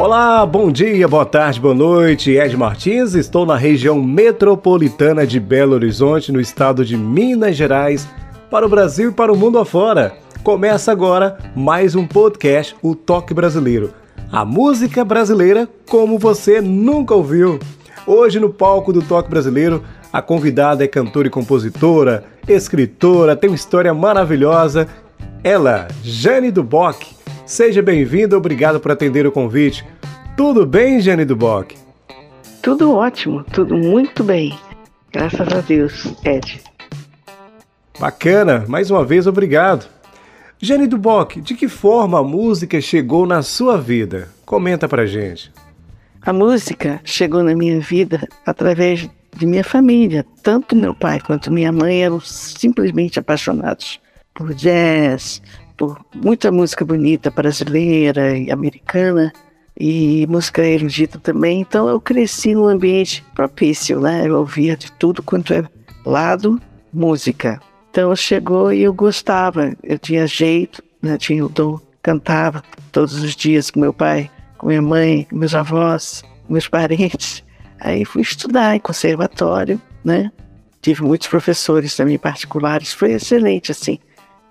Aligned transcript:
Olá, 0.00 0.46
bom 0.46 0.72
dia, 0.72 1.06
boa 1.06 1.26
tarde, 1.26 1.60
boa 1.60 1.74
noite. 1.74 2.30
Ed 2.30 2.56
Martins, 2.56 3.12
estou 3.12 3.44
na 3.44 3.54
região 3.54 4.02
metropolitana 4.02 5.26
de 5.26 5.38
Belo 5.38 5.74
Horizonte, 5.74 6.32
no 6.32 6.40
estado 6.40 6.86
de 6.86 6.96
Minas 6.96 7.54
Gerais, 7.54 8.08
para 8.50 8.64
o 8.64 8.68
Brasil 8.68 9.10
e 9.10 9.12
para 9.12 9.30
o 9.30 9.36
mundo 9.36 9.58
afora. 9.58 10.14
Começa 10.42 10.90
agora 10.90 11.36
mais 11.54 11.94
um 11.94 12.06
podcast, 12.06 12.74
O 12.82 12.94
Toque 12.94 13.34
Brasileiro. 13.34 13.92
A 14.32 14.42
música 14.42 15.04
brasileira 15.04 15.68
como 15.86 16.18
você 16.18 16.62
nunca 16.62 17.14
ouviu. 17.14 17.58
Hoje 18.06 18.40
no 18.40 18.48
palco 18.48 18.94
do 18.94 19.02
Toque 19.02 19.28
Brasileiro, 19.28 19.84
a 20.10 20.22
convidada 20.22 20.82
é 20.82 20.88
cantora 20.88 21.28
e 21.28 21.30
compositora, 21.30 22.24
escritora, 22.48 23.36
tem 23.36 23.50
uma 23.50 23.54
história 23.54 23.92
maravilhosa. 23.92 24.88
Ela, 25.44 25.88
Jane 26.02 26.50
Duboc 26.50 27.19
Seja 27.50 27.82
bem-vindo, 27.82 28.36
obrigado 28.36 28.78
por 28.78 28.92
atender 28.92 29.26
o 29.26 29.32
convite. 29.32 29.84
Tudo 30.36 30.64
bem, 30.64 31.00
Jane 31.00 31.24
Duboc? 31.24 31.74
Tudo 32.62 32.94
ótimo, 32.94 33.42
tudo 33.42 33.76
muito 33.76 34.22
bem. 34.22 34.56
Graças 35.12 35.48
a 35.52 35.60
Deus, 35.60 36.14
Ed. 36.24 36.62
Bacana, 37.98 38.64
mais 38.68 38.88
uma 38.88 39.04
vez 39.04 39.26
obrigado. 39.26 39.88
Jane 40.60 40.86
Duboc, 40.86 41.40
de 41.40 41.54
que 41.54 41.66
forma 41.66 42.20
a 42.20 42.22
música 42.22 42.80
chegou 42.80 43.26
na 43.26 43.42
sua 43.42 43.76
vida? 43.76 44.28
Comenta 44.46 44.88
pra 44.88 45.04
gente. 45.04 45.52
A 46.22 46.32
música 46.32 47.00
chegou 47.02 47.42
na 47.42 47.56
minha 47.56 47.80
vida 47.80 48.28
através 48.46 49.10
de 49.36 49.44
minha 49.44 49.64
família. 49.64 50.24
Tanto 50.40 50.76
meu 50.76 50.94
pai 50.94 51.18
quanto 51.18 51.50
minha 51.50 51.72
mãe 51.72 52.04
eram 52.04 52.20
simplesmente 52.20 53.18
apaixonados 53.18 53.98
por 54.32 54.54
jazz, 54.54 55.42
por 55.80 55.98
muita 56.14 56.52
música 56.52 56.84
bonita 56.84 57.30
brasileira 57.30 58.36
e 58.36 58.50
americana 58.50 59.32
e 59.74 60.26
música 60.26 60.62
erudita 60.62 61.18
também. 61.18 61.62
Então 61.62 61.88
eu 61.88 61.98
cresci 61.98 62.54
num 62.54 62.66
ambiente 62.66 63.24
propício, 63.34 63.98
né? 63.98 64.26
Eu 64.26 64.36
ouvia 64.36 64.76
de 64.76 64.92
tudo 64.92 65.22
quanto 65.22 65.54
é 65.54 65.64
lado 66.04 66.60
música. 66.92 67.58
Então 67.90 68.14
chegou 68.14 68.70
e 68.70 68.82
eu 68.82 68.92
gostava. 68.92 69.74
Eu 69.82 69.98
tinha 69.98 70.26
jeito, 70.26 70.82
né? 71.00 71.16
tinha 71.16 71.46
o 71.46 71.48
dom, 71.48 71.80
cantava 72.02 72.62
todos 72.92 73.14
os 73.14 73.34
dias 73.34 73.70
com 73.70 73.80
meu 73.80 73.94
pai, 73.94 74.30
com 74.58 74.66
minha 74.66 74.82
mãe, 74.82 75.26
com 75.30 75.36
meus 75.36 75.54
avós, 75.54 76.22
com 76.46 76.52
meus 76.52 76.68
parentes. 76.68 77.42
Aí 77.80 78.04
fui 78.04 78.20
estudar 78.20 78.76
em 78.76 78.80
conservatório, 78.80 79.80
né? 80.04 80.30
Tive 80.82 81.02
muitos 81.02 81.28
professores 81.28 81.96
também 81.96 82.18
particulares, 82.18 82.92
foi 82.92 83.12
excelente 83.12 83.72
assim. 83.72 83.98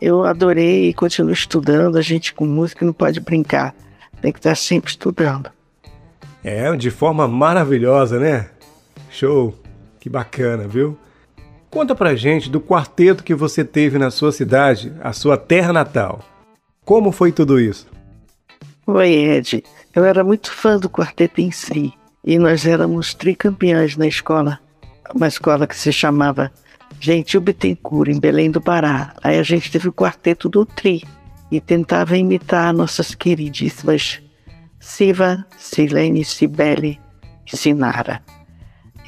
Eu 0.02 0.24
adorei 0.24 0.90
e 0.90 0.94
continuo 0.94 1.34
estudando. 1.34 1.98
A 1.98 2.02
gente 2.02 2.34
com 2.34 2.46
música 2.46 2.86
não 2.86 2.94
pode 2.94 3.20
brincar, 3.20 3.76
tem 4.22 4.32
que 4.32 4.40
estar 4.40 4.56
sempre 4.56 4.90
estudando. 4.90 5.50
É, 6.44 6.74
de 6.76 6.90
forma 6.90 7.28
maravilhosa, 7.28 8.20
né? 8.20 8.50
Show! 9.10 9.54
Que 10.00 10.10
bacana, 10.10 10.68
viu? 10.68 10.98
Conta 11.70 11.94
pra 11.94 12.16
gente 12.16 12.50
do 12.50 12.62
quarteto 12.62 13.24
que 13.24 13.36
você 13.36 13.64
teve 13.64 13.98
na 13.98 14.10
sua 14.10 14.32
cidade, 14.32 14.94
a 15.02 15.12
sua 15.12 15.38
terra 15.38 15.74
natal. 15.74 16.22
Como 16.86 17.12
foi 17.12 17.32
tudo 17.32 17.60
isso? 17.60 17.86
Oi, 18.88 19.10
Ed. 19.10 19.64
Eu 19.94 20.06
era 20.06 20.24
muito 20.24 20.52
fã 20.52 20.80
do 20.80 20.90
quarteto 20.90 21.42
em 21.42 21.52
si. 21.52 21.94
E 22.24 22.40
nós 22.40 22.66
éramos 22.66 23.14
tricampeões 23.14 23.96
na 23.98 24.08
escola. 24.08 24.60
Uma 25.14 25.28
escola 25.28 25.68
que 25.68 25.76
se 25.76 25.92
chamava 25.92 26.52
Gentil 27.00 27.42
Bittencourt, 27.42 28.10
em 28.10 28.20
Belém 28.20 28.52
do 28.52 28.62
Pará. 28.62 29.14
Aí 29.24 29.40
a 29.40 29.44
gente 29.44 29.72
teve 29.72 29.88
o 29.88 29.94
quarteto 29.94 30.50
do 30.50 30.66
Tri 30.66 31.04
e 31.52 31.60
tentava 31.60 32.18
imitar 32.18 32.74
nossas 32.74 33.16
queridíssimas 33.16 34.22
Siva, 34.80 35.46
Silene, 35.58 36.24
Cibele 36.24 37.00
e 37.52 37.58
Sinara. 37.58 38.22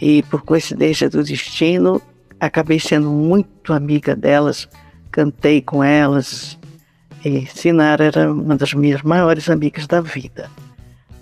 E 0.02 0.24
por 0.24 0.42
coincidência 0.42 1.10
do 1.10 1.24
destino, 1.24 2.02
acabei 2.40 2.80
sendo 2.80 3.10
muito 3.10 3.72
amiga 3.72 4.16
delas, 4.16 4.68
cantei 5.12 5.62
com 5.62 5.84
elas. 5.84 6.58
E 7.24 7.46
Sinara 7.46 8.06
era 8.06 8.32
uma 8.32 8.56
das 8.56 8.74
minhas 8.74 9.02
maiores 9.04 9.50
amigas 9.50 9.86
da 9.86 10.02
vida. 10.02 10.50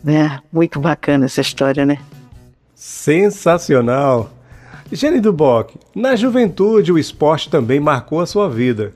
Né? 0.04 0.40
Muito 0.52 0.80
bacana 0.80 1.26
essa 1.26 1.42
história, 1.42 1.86
né? 1.86 1.98
Sensacional! 2.74 4.39
Gene 4.92 5.20
Duboc, 5.20 5.76
na 5.96 6.16
juventude 6.16 6.92
o 6.92 6.98
esporte 6.98 7.50
também 7.50 7.80
marcou 7.80 8.22
a 8.22 8.26
sua 8.26 8.50
vida. 8.50 8.94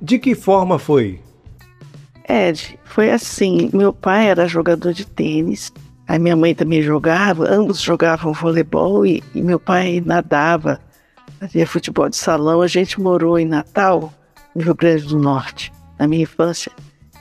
De 0.00 0.18
que 0.18 0.36
forma 0.36 0.78
foi? 0.78 1.20
Ed, 2.28 2.78
foi 2.84 3.10
assim. 3.10 3.68
Meu 3.72 3.92
pai 3.92 4.28
era 4.28 4.46
jogador 4.46 4.92
de 4.92 5.04
tênis, 5.04 5.72
a 6.06 6.16
minha 6.16 6.36
mãe 6.36 6.54
também 6.54 6.80
jogava, 6.80 7.48
ambos 7.48 7.80
jogavam 7.80 8.32
voleibol 8.32 9.04
e, 9.04 9.22
e 9.34 9.42
meu 9.42 9.58
pai 9.58 10.00
nadava, 10.04 10.80
fazia 11.40 11.66
futebol 11.66 12.08
de 12.08 12.16
salão. 12.16 12.62
A 12.62 12.68
gente 12.68 13.00
morou 13.00 13.36
em 13.36 13.44
Natal, 13.44 14.12
no 14.54 14.62
Rio 14.62 14.74
Grande 14.76 15.06
do 15.06 15.18
Norte, 15.18 15.72
na 15.98 16.06
minha 16.06 16.22
infância. 16.22 16.70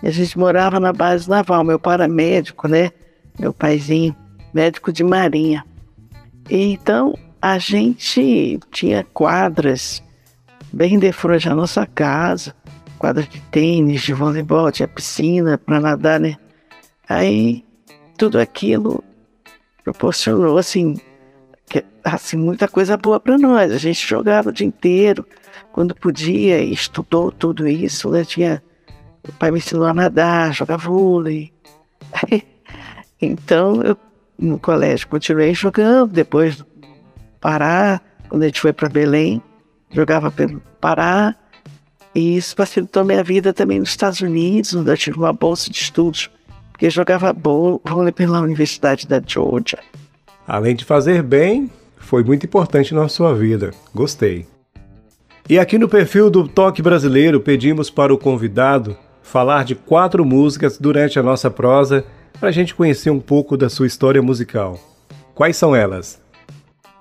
E 0.03 0.07
a 0.07 0.11
gente 0.11 0.37
morava 0.37 0.79
na 0.79 0.93
base 0.93 1.27
naval. 1.27 1.63
Meu 1.63 1.79
pai 1.79 1.95
era 1.95 2.07
médico, 2.07 2.67
né? 2.67 2.91
Meu 3.39 3.51
paizinho, 3.51 4.15
médico 4.53 4.91
de 4.91 5.03
marinha. 5.03 5.65
E, 6.49 6.73
então, 6.73 7.15
a 7.41 7.57
gente 7.57 8.59
tinha 8.71 9.03
quadras 9.03 10.03
bem 10.71 10.99
de 10.99 11.11
frente 11.11 11.49
à 11.49 11.55
nossa 11.55 11.85
casa, 11.87 12.55
quadras 12.99 13.27
de 13.27 13.41
tênis, 13.41 14.01
de 14.01 14.13
voleibol, 14.13 14.71
tinha 14.71 14.87
piscina 14.87 15.57
para 15.57 15.79
nadar, 15.79 16.19
né? 16.19 16.37
Aí 17.09 17.65
tudo 18.17 18.39
aquilo 18.39 19.03
proporcionou 19.83 20.57
assim, 20.57 20.99
que, 21.67 21.83
assim 22.03 22.37
muita 22.37 22.67
coisa 22.67 22.95
boa 22.95 23.19
para 23.19 23.37
nós. 23.37 23.71
A 23.71 23.77
gente 23.77 24.07
jogava 24.07 24.49
o 24.49 24.53
dia 24.53 24.67
inteiro, 24.67 25.25
quando 25.73 25.95
podia, 25.95 26.61
estudou 26.61 27.31
tudo 27.31 27.67
isso, 27.67 28.09
né? 28.11 28.23
Tinha 28.23 28.61
o 29.27 29.31
pai 29.33 29.51
me 29.51 29.57
ensinou 29.57 29.85
a 29.85 29.93
nadar, 29.93 30.53
jogar 30.53 30.77
vôlei. 30.77 31.51
então 33.21 33.81
eu 33.81 33.97
no 34.37 34.59
colégio 34.59 35.07
continuei 35.07 35.53
jogando, 35.53 36.11
depois 36.11 36.63
Pará, 37.41 37.99
quando 38.29 38.43
a 38.43 38.45
gente 38.45 38.61
foi 38.61 38.71
para 38.71 38.87
Belém, 38.87 39.41
jogava 39.91 40.31
pelo 40.31 40.61
Pará. 40.79 41.35
E 42.13 42.37
isso 42.37 42.55
facilitou 42.55 43.03
minha 43.03 43.23
vida 43.23 43.51
também 43.51 43.79
nos 43.79 43.89
Estados 43.89 44.21
Unidos, 44.21 44.73
onde 44.75 44.91
eu 44.91 44.97
tive 44.97 45.17
uma 45.17 45.33
bolsa 45.33 45.69
de 45.69 45.77
estudos, 45.77 46.29
porque 46.71 46.89
jogava 46.89 47.33
vôlei 47.33 48.11
pela 48.11 48.41
Universidade 48.41 49.07
da 49.07 49.21
Georgia. 49.25 49.79
Além 50.47 50.75
de 50.75 50.85
fazer 50.85 51.23
bem, 51.23 51.69
foi 51.97 52.23
muito 52.23 52.45
importante 52.45 52.93
na 52.93 53.07
sua 53.07 53.33
vida. 53.33 53.71
Gostei. 53.95 54.45
E 55.49 55.57
aqui 55.57 55.77
no 55.77 55.89
perfil 55.89 56.29
do 56.29 56.47
Toque 56.47 56.81
Brasileiro 56.81 57.41
pedimos 57.41 57.89
para 57.89 58.13
o 58.13 58.17
convidado 58.17 58.95
falar 59.21 59.63
de 59.63 59.75
quatro 59.75 60.25
músicas 60.25 60.77
durante 60.77 61.17
a 61.17 61.23
nossa 61.23 61.49
prosa 61.49 62.05
para 62.39 62.49
a 62.49 62.51
gente 62.51 62.75
conhecer 62.75 63.09
um 63.09 63.19
pouco 63.19 63.55
da 63.55 63.69
sua 63.69 63.87
história 63.87 64.21
musical. 64.21 64.79
Quais 65.33 65.55
são 65.55 65.75
elas? 65.75 66.21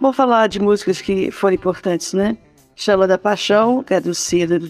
Vou 0.00 0.14
falar 0.14 0.46
de 0.46 0.58
músicas 0.58 1.02
que 1.02 1.30
foram 1.30 1.54
importantes, 1.54 2.14
né? 2.14 2.38
Chama 2.74 3.06
da 3.06 3.18
Paixão, 3.18 3.82
que 3.82 3.92
é 3.92 4.00
do 4.00 4.12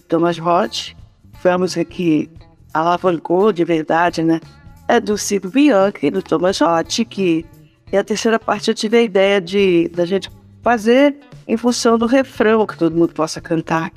Thomas 0.09 0.37
Roth. 0.37 0.97
Foi 1.35 1.53
uma 1.53 1.59
música 1.59 1.85
que 1.85 2.29
alavancou 2.75 3.53
de 3.53 3.65
verdade, 3.65 4.25
né? 4.25 4.41
É 4.89 4.99
do 4.99 5.17
Cido 5.17 5.49
Bianchi, 5.49 6.11
do 6.11 6.21
Thomas 6.21 6.59
Roth, 6.59 7.05
que 7.09 7.47
e 7.93 7.97
a 7.97 8.03
terceira 8.03 8.39
parte 8.41 8.69
eu 8.69 8.75
tive 8.75 8.99
a 8.99 9.03
ideia 9.03 9.41
de 9.41 9.89
da 9.89 10.05
gente 10.05 10.29
fazer 10.63 11.17
em 11.47 11.57
função 11.57 11.97
do 11.97 12.07
refrão, 12.07 12.67
que 12.67 12.77
todo 12.77 12.97
mundo 12.97 13.13
possa 13.13 13.41
cantar. 13.41 13.93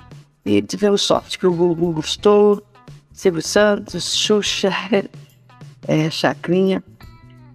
E 0.45 0.61
tivemos 0.61 1.01
sorte 1.01 1.39
que 1.39 1.47
o 1.47 1.53
Gugu 1.53 1.93
gostou, 1.93 2.61
Silvio 3.11 3.41
Santos, 3.41 4.15
Xuxa, 4.15 4.71
é, 5.87 6.09
Chacrinha. 6.11 6.83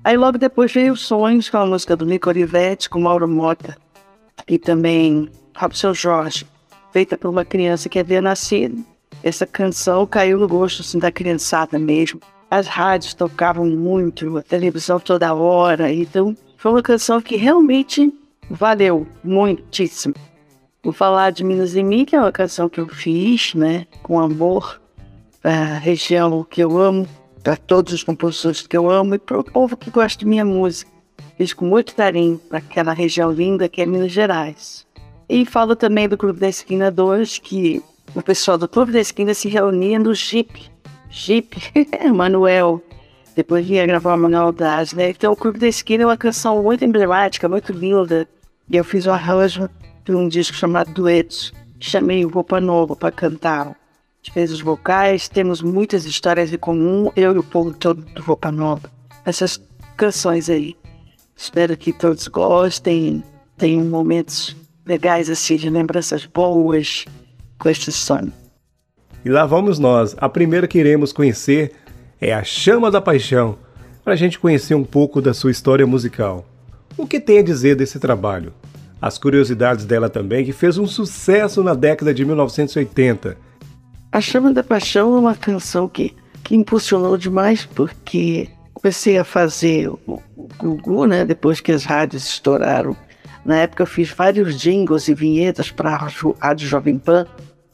Aí 0.08 0.16
logo 0.16 0.38
depois 0.38 0.72
veio 0.72 0.96
Sonhos, 0.96 1.50
com 1.50 1.58
a 1.58 1.66
música 1.66 1.94
do 1.94 2.06
Nico 2.06 2.30
Olivetti, 2.30 2.88
com 2.88 2.98
Mauro 2.98 3.28
Mota, 3.28 3.76
e 4.48 4.58
também 4.58 5.28
Robson 5.54 5.92
Jorge, 5.92 6.46
feita 6.90 7.14
por 7.18 7.28
uma 7.28 7.44
criança 7.44 7.90
que 7.90 7.98
havia 7.98 8.22
nascido. 8.22 8.82
Essa 9.22 9.44
canção 9.44 10.06
caiu 10.06 10.38
no 10.38 10.48
gosto 10.48 10.80
assim, 10.80 10.98
da 10.98 11.12
criançada 11.12 11.78
mesmo. 11.78 12.20
As 12.50 12.66
rádios 12.66 13.12
tocavam 13.12 13.66
muito, 13.66 14.38
a 14.38 14.42
televisão 14.42 14.98
toda 14.98 15.34
hora, 15.34 15.92
então 15.92 16.34
foi 16.56 16.72
uma 16.72 16.82
canção 16.82 17.20
que 17.20 17.36
realmente 17.36 18.10
valeu 18.48 19.06
muitíssimo. 19.22 20.14
Vou 20.82 20.94
falar 20.94 21.32
de 21.32 21.44
Minas 21.44 21.76
e 21.76 21.82
Mim, 21.82 22.06
que 22.06 22.16
é 22.16 22.18
uma 22.18 22.32
canção 22.32 22.66
que 22.66 22.80
eu 22.80 22.88
fiz, 22.88 23.52
né, 23.52 23.86
com 24.02 24.18
amor 24.18 24.80
a 25.44 25.78
região 25.78 26.42
que 26.44 26.62
eu 26.62 26.78
amo, 26.78 27.06
para 27.48 27.56
todos 27.56 27.94
os 27.94 28.04
compositores 28.04 28.66
que 28.66 28.76
eu 28.76 28.90
amo 28.90 29.14
e 29.14 29.18
para 29.18 29.40
o 29.40 29.42
povo 29.42 29.74
que 29.74 29.88
gosta 29.88 30.18
de 30.18 30.26
minha 30.26 30.44
música. 30.44 30.92
Fiz 31.38 31.54
com 31.54 31.64
muito 31.64 31.94
carinho 31.94 32.36
para 32.36 32.58
aquela 32.58 32.92
região 32.92 33.32
linda 33.32 33.70
que 33.70 33.80
é 33.80 33.86
Minas 33.86 34.12
Gerais. 34.12 34.86
E 35.26 35.46
falo 35.46 35.74
também 35.74 36.06
do 36.06 36.18
Clube 36.18 36.38
da 36.38 36.48
Esquina 36.50 36.90
2, 36.90 37.38
que 37.38 37.82
o 38.14 38.20
pessoal 38.20 38.58
do 38.58 38.68
Clube 38.68 38.92
da 38.92 39.00
Esquina 39.00 39.32
se 39.32 39.48
reunia 39.48 39.98
no 39.98 40.14
Jeep. 40.14 40.70
Jeep, 41.08 41.56
Manuel. 42.14 42.82
Depois 43.34 43.66
vinha 43.66 43.86
gravar 43.86 44.18
Manuel 44.18 44.52
Das, 44.52 44.92
né? 44.92 45.08
Então, 45.08 45.32
o 45.32 45.36
Clube 45.36 45.58
da 45.58 45.68
Esquina 45.68 46.02
é 46.02 46.06
uma 46.06 46.18
canção 46.18 46.62
muito 46.62 46.84
emblemática, 46.84 47.48
muito 47.48 47.72
linda. 47.72 48.28
E 48.68 48.76
eu 48.76 48.84
fiz 48.84 49.06
o 49.06 49.10
arranjo 49.10 49.70
de 50.04 50.14
um 50.14 50.28
disco 50.28 50.54
chamado 50.54 50.92
Duetos. 50.92 51.54
Chamei 51.80 52.26
o 52.26 52.28
Roupa 52.28 52.60
Nova 52.60 52.94
para 52.94 53.10
cantar. 53.10 53.74
Os 54.36 54.60
vocais, 54.60 55.28
temos 55.28 55.62
muitas 55.62 56.04
histórias 56.04 56.52
em 56.52 56.58
comum, 56.58 57.10
eu 57.16 57.34
e 57.34 57.38
o 57.38 57.42
povo 57.42 57.72
todo 57.72 58.02
do 58.02 58.22
Roupa 58.22 58.52
Nova. 58.52 58.90
Essas 59.24 59.60
canções 59.96 60.48
aí. 60.48 60.76
Espero 61.36 61.76
que 61.76 61.92
todos 61.92 62.28
gostem, 62.28 63.22
tenham 63.56 63.84
momentos 63.84 64.56
legais 64.86 65.28
assim, 65.28 65.56
de 65.56 65.70
lembranças 65.70 66.24
boas 66.24 67.04
com 67.58 67.68
este 67.68 67.90
sonho. 67.90 68.32
E 69.24 69.28
lá 69.28 69.44
vamos 69.44 69.78
nós. 69.78 70.14
A 70.18 70.28
primeira 70.28 70.68
que 70.68 70.78
iremos 70.78 71.12
conhecer 71.12 71.72
é 72.20 72.32
a 72.32 72.44
Chama 72.44 72.90
da 72.90 73.00
Paixão, 73.00 73.58
para 74.04 74.12
a 74.12 74.16
gente 74.16 74.38
conhecer 74.38 74.74
um 74.74 74.84
pouco 74.84 75.20
da 75.20 75.34
sua 75.34 75.50
história 75.50 75.86
musical. 75.86 76.46
O 76.96 77.06
que 77.06 77.20
tem 77.20 77.38
a 77.38 77.42
dizer 77.42 77.76
desse 77.76 77.98
trabalho? 77.98 78.52
As 79.00 79.18
curiosidades 79.18 79.84
dela 79.84 80.08
também, 80.08 80.44
que 80.44 80.52
fez 80.52 80.78
um 80.78 80.86
sucesso 80.86 81.62
na 81.62 81.74
década 81.74 82.12
de 82.12 82.24
1980. 82.24 83.47
A 84.18 84.20
Chama 84.20 84.52
da 84.52 84.64
Paixão 84.64 85.14
é 85.14 85.20
uma 85.20 85.36
canção 85.36 85.86
que, 85.88 86.12
que 86.42 86.56
impulsionou 86.56 87.16
demais, 87.16 87.64
porque 87.64 88.48
comecei 88.74 89.16
a 89.16 89.22
fazer 89.22 89.88
o 89.88 90.20
Gugu, 90.58 91.06
né, 91.06 91.24
depois 91.24 91.60
que 91.60 91.70
as 91.70 91.84
rádios 91.84 92.26
estouraram. 92.26 92.96
Na 93.44 93.58
época 93.58 93.84
eu 93.84 93.86
fiz 93.86 94.10
vários 94.10 94.60
jingles 94.60 95.06
e 95.06 95.14
vinhetas 95.14 95.70
para 95.70 95.92
a 95.92 96.10
Rádio 96.42 96.66
Jovem 96.66 96.98
Pan, 96.98 97.28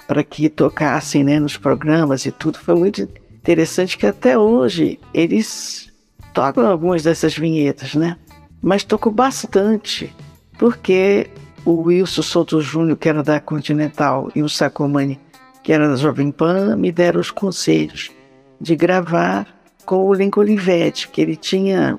para 0.07 0.23
que 0.23 0.51
tocassem 0.51 1.25
né, 1.25 1.41
nos 1.41 1.57
programas 1.57 2.27
e 2.27 2.31
tudo. 2.31 2.59
Foi 2.59 2.75
muito 2.75 3.09
interessante 3.33 3.97
que 3.97 4.07
até 4.07 4.37
hoje 4.37 5.01
eles 5.15 5.91
tocam 6.35 6.67
algumas 6.67 7.03
dessas 7.03 7.35
vinhetas, 7.35 7.95
né? 7.95 8.19
Mas 8.61 8.85
tocou 8.85 9.11
bastante, 9.11 10.15
porque 10.59 11.31
o 11.65 11.85
Wilson 11.85 12.21
Souto 12.21 12.61
Júnior, 12.61 12.99
que 12.99 13.09
era 13.09 13.23
da 13.23 13.41
Continental, 13.41 14.31
e 14.35 14.43
o 14.43 14.49
Sacomani, 14.51 15.19
que 15.65 15.73
era 15.73 15.89
da 15.89 15.97
Jovem 15.97 16.31
Pan, 16.31 16.77
me 16.77 16.93
deram 16.93 17.19
os 17.19 17.31
conselhos 17.31 18.13
de 18.61 18.77
gravar 18.77 19.49
com 19.87 20.07
o 20.07 20.13
Lincoln 20.13 20.43
Olivetti, 20.43 21.09
que 21.09 21.23
ele 21.23 21.35
tinha 21.35 21.99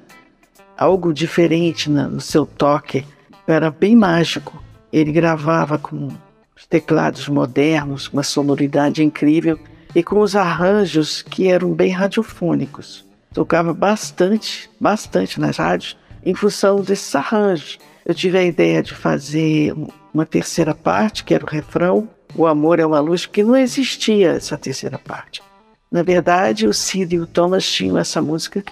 algo 0.77 1.11
diferente 1.11 1.89
no 1.89 2.21
seu 2.21 2.45
toque, 2.45 3.03
era 3.47 3.71
bem 3.71 3.95
mágico. 3.95 4.63
Ele 4.93 5.11
gravava 5.11 5.79
com 5.79 6.09
os 6.55 6.65
teclados 6.67 7.27
modernos, 7.27 8.07
uma 8.07 8.21
sonoridade 8.21 9.03
incrível 9.03 9.59
e 9.95 10.03
com 10.03 10.19
os 10.19 10.35
arranjos 10.35 11.23
que 11.23 11.47
eram 11.47 11.73
bem 11.73 11.89
radiofônicos. 11.89 13.03
Tocava 13.33 13.73
bastante, 13.73 14.69
bastante 14.79 15.39
nas 15.39 15.57
rádios 15.57 15.97
em 16.23 16.35
função 16.35 16.81
desses 16.81 17.13
arranjos. 17.15 17.79
Eu 18.05 18.13
tive 18.13 18.37
a 18.37 18.43
ideia 18.43 18.83
de 18.83 18.93
fazer 18.93 19.73
uma 20.13 20.25
terceira 20.25 20.75
parte, 20.75 21.23
que 21.23 21.33
era 21.33 21.43
o 21.43 21.49
refrão, 21.49 22.07
O 22.35 22.45
Amor 22.45 22.79
é 22.79 22.85
uma 22.85 22.99
Luz, 22.99 23.25
porque 23.25 23.43
não 23.43 23.55
existia 23.55 24.31
essa 24.31 24.57
terceira 24.57 24.97
parte. 24.97 25.41
Na 25.89 26.03
verdade, 26.03 26.67
o 26.67 26.73
Cid 26.73 27.15
e 27.15 27.19
o 27.19 27.27
Thomas 27.27 27.65
tinham 27.65 27.97
essa 27.97 28.21
música, 28.21 28.63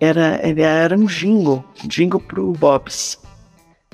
era, 0.00 0.40
era 0.42 0.96
um 0.96 1.06
jingle, 1.06 1.64
jingle 1.84 2.20
para 2.20 2.40
o 2.40 2.52
Bobs. 2.52 3.18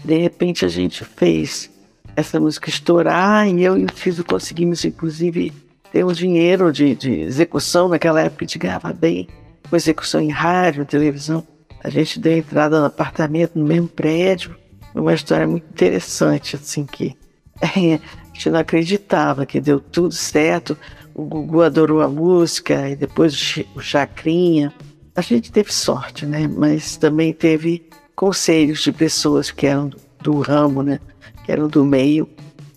De 0.04 0.18
repente 0.18 0.64
a 0.64 0.68
gente 0.68 1.04
fez 1.04 1.70
essa 2.16 2.38
música 2.38 2.68
estourar 2.68 3.48
e 3.48 3.62
eu 3.62 3.78
e 3.78 3.84
o 3.84 3.92
Fiso 3.92 4.24
conseguimos, 4.24 4.84
inclusive, 4.84 5.52
ter 5.92 6.04
um 6.04 6.12
dinheiro 6.12 6.72
de, 6.72 6.94
de 6.94 7.20
execução. 7.20 7.88
Naquela 7.88 8.20
época 8.20 8.44
a 8.44 8.46
gente 8.46 8.58
ganhava 8.58 8.92
bem 8.92 9.28
com 9.68 9.76
execução 9.76 10.20
em 10.20 10.30
rádio, 10.30 10.84
televisão. 10.84 11.46
A 11.82 11.88
gente 11.88 12.18
deu 12.18 12.36
entrada 12.36 12.78
no 12.78 12.86
apartamento 12.86 13.58
no 13.58 13.64
mesmo 13.64 13.88
prédio. 13.88 14.56
Uma 14.94 15.14
história 15.14 15.46
muito 15.46 15.64
interessante, 15.70 16.56
assim, 16.56 16.84
que 16.84 17.16
é, 17.62 18.00
gente 18.40 18.50
não 18.50 18.60
acreditava 18.60 19.44
que 19.44 19.60
deu 19.60 19.78
tudo 19.78 20.14
certo. 20.14 20.76
O 21.14 21.24
Gugu 21.24 21.60
adorou 21.60 22.00
a 22.00 22.08
música 22.08 22.88
e 22.88 22.96
depois 22.96 23.34
o 23.76 23.80
Chacrinha. 23.80 24.72
A 25.14 25.20
gente 25.20 25.52
teve 25.52 25.70
sorte, 25.70 26.24
né? 26.24 26.48
Mas 26.48 26.96
também 26.96 27.34
teve 27.34 27.86
conselhos 28.16 28.80
de 28.80 28.92
pessoas 28.92 29.50
que 29.50 29.66
eram 29.66 29.90
do 30.22 30.40
ramo, 30.40 30.82
né? 30.82 30.98
que 31.44 31.52
eram 31.52 31.68
do 31.68 31.84
meio, 31.84 32.28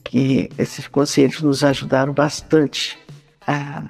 que 0.03 0.49
esses 0.57 0.87
conselhos 0.87 1.41
nos 1.41 1.63
ajudaram 1.63 2.11
bastante 2.11 2.97
a, 3.47 3.89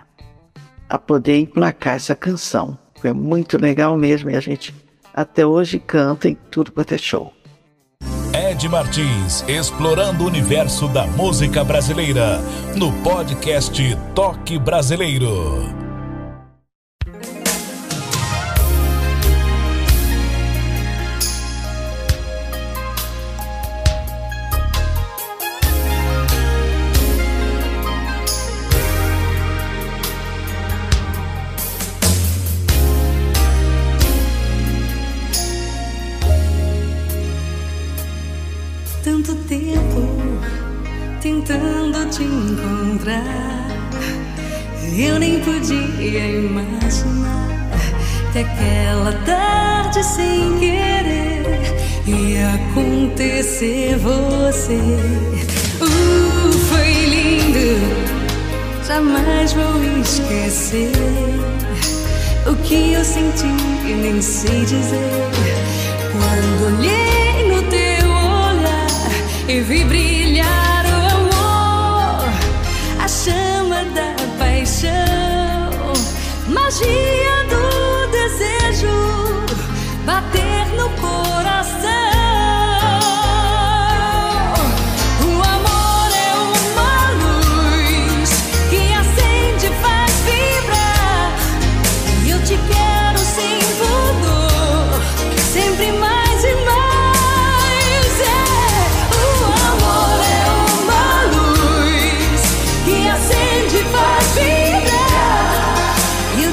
a 0.88 1.00
poder 1.00 1.40
emplacar 1.40 1.96
essa 1.96 2.16
canção. 2.16 2.78
Foi 3.00 3.14
muito 3.14 3.58
legal 3.58 3.98
mesmo 3.98 4.30
e 4.30 4.36
a 4.36 4.40
gente 4.40 4.74
até 5.14 5.46
hoje 5.46 5.80
canta 5.80 6.30
em 6.30 6.38
tudo 6.52 6.72
quanto 6.72 6.94
é 6.94 6.98
show. 6.98 7.34
Ed 8.54 8.70
Martins, 8.70 9.44
explorando 9.48 10.24
o 10.24 10.28
universo 10.28 10.88
da 10.88 11.08
música 11.08 11.64
brasileira, 11.64 12.40
no 12.76 12.94
podcast 13.02 13.98
Toque 14.14 14.60
Brasileiro. 14.60 15.82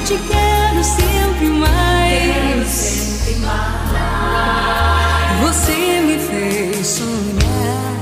Te 0.05 0.17
quero 0.17 0.83
sempre 0.83 1.47
mais. 1.47 2.19
Quero 2.19 2.65
sempre 2.65 3.35
mais. 3.39 3.81
Você 5.41 6.01
me 6.01 6.17
fez 6.17 6.87
sonhar 6.87 7.95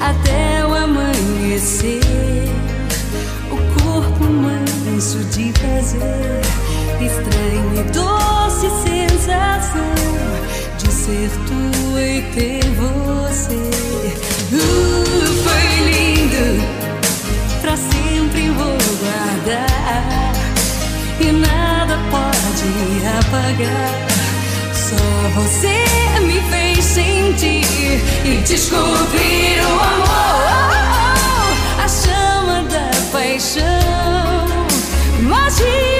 até 0.00 0.64
o 0.64 0.74
amanhecer. 0.74 2.00
O 3.50 3.56
corpo 3.82 4.24
manso 4.24 5.18
de 5.30 5.52
prazer, 5.52 6.40
estranha 7.00 7.80
e 7.80 7.84
doce 7.92 8.68
sensação 8.88 9.94
de 10.78 10.92
ser 10.92 11.30
tua 11.46 12.02
e 12.02 12.22
ter 12.34 12.64
você. 12.76 13.56
Uh, 14.52 15.26
foi 15.42 15.64
lindo, 15.90 16.62
pra 17.60 17.76
sempre 17.76 18.50
vou 18.50 18.78
guardar 19.00 20.29
e 21.20 21.32
nada 21.32 21.98
pode 22.10 23.06
apagar. 23.18 24.08
Só 24.72 25.40
você 25.40 25.84
me 26.20 26.40
fez 26.50 26.84
sentir 26.84 28.00
e 28.24 28.42
descobrir 28.46 29.60
o 29.60 29.80
amor, 29.80 31.04
a 31.84 31.88
chama 31.88 32.62
da 32.64 32.90
paixão, 33.12 34.66
magia 35.22 35.99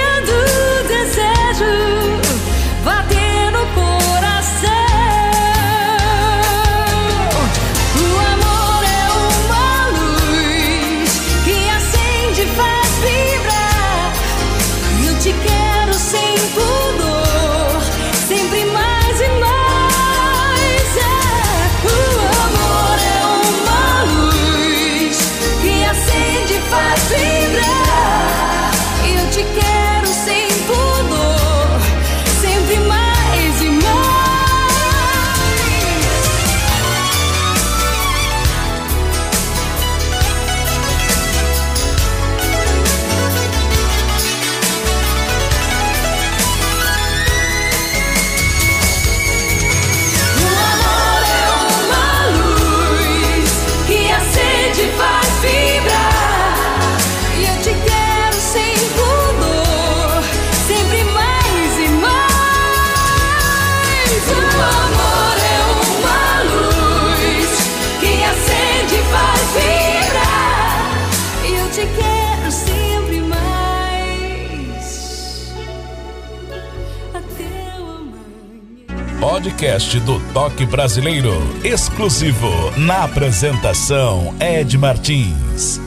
Podcast 79.21 79.99
do 79.99 80.19
Toque 80.33 80.65
Brasileiro, 80.65 81.31
exclusivo 81.63 82.49
na 82.75 83.03
apresentação 83.03 84.33
Ed 84.41 84.75
Martins. 84.79 85.79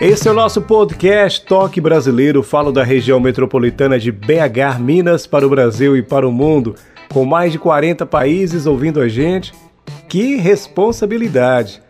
Esse 0.00 0.26
é 0.26 0.30
o 0.30 0.34
nosso 0.34 0.62
podcast 0.62 1.44
Toque 1.44 1.78
Brasileiro. 1.78 2.42
Falo 2.42 2.72
da 2.72 2.82
região 2.82 3.20
metropolitana 3.20 3.98
de 3.98 4.10
BH, 4.10 4.80
Minas, 4.80 5.26
para 5.26 5.46
o 5.46 5.50
Brasil 5.50 5.94
e 5.94 6.02
para 6.02 6.26
o 6.26 6.32
mundo, 6.32 6.74
com 7.12 7.26
mais 7.26 7.52
de 7.52 7.58
40 7.58 8.06
países 8.06 8.64
ouvindo 8.64 8.98
a 8.98 9.08
gente. 9.08 9.52
Que 10.08 10.36
responsabilidade! 10.36 11.82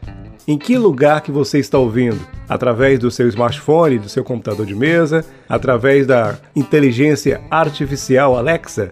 Em 0.45 0.59
que 0.59 0.77
lugar 0.77 1.21
que 1.21 1.31
você 1.31 1.61
está 1.61 1.79
ouvindo? 1.79 2.40
Através 2.51 2.99
do 2.99 3.13
seu 3.13 3.29
smartphone, 3.29 4.01
do 4.01 4.09
seu 4.09 4.25
computador 4.25 4.67
de 4.67 4.75
mesa, 4.75 5.25
através 5.49 6.05
da 6.05 6.37
inteligência 6.57 7.41
artificial 7.49 8.37
Alexa? 8.37 8.91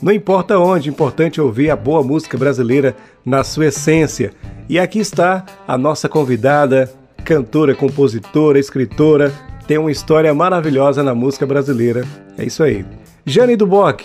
Não 0.00 0.12
importa 0.12 0.56
onde, 0.60 0.88
importante 0.88 1.40
ouvir 1.40 1.70
a 1.70 1.76
boa 1.76 2.04
música 2.04 2.38
brasileira 2.38 2.94
na 3.26 3.42
sua 3.42 3.66
essência. 3.66 4.32
E 4.68 4.78
aqui 4.78 5.00
está 5.00 5.44
a 5.66 5.76
nossa 5.76 6.08
convidada, 6.08 6.88
cantora, 7.24 7.74
compositora, 7.74 8.60
escritora, 8.60 9.32
tem 9.66 9.76
uma 9.76 9.90
história 9.90 10.32
maravilhosa 10.32 11.02
na 11.02 11.12
música 11.12 11.44
brasileira. 11.44 12.04
É 12.38 12.44
isso 12.44 12.62
aí. 12.62 12.86
Jane 13.26 13.56
Duboc, 13.56 14.02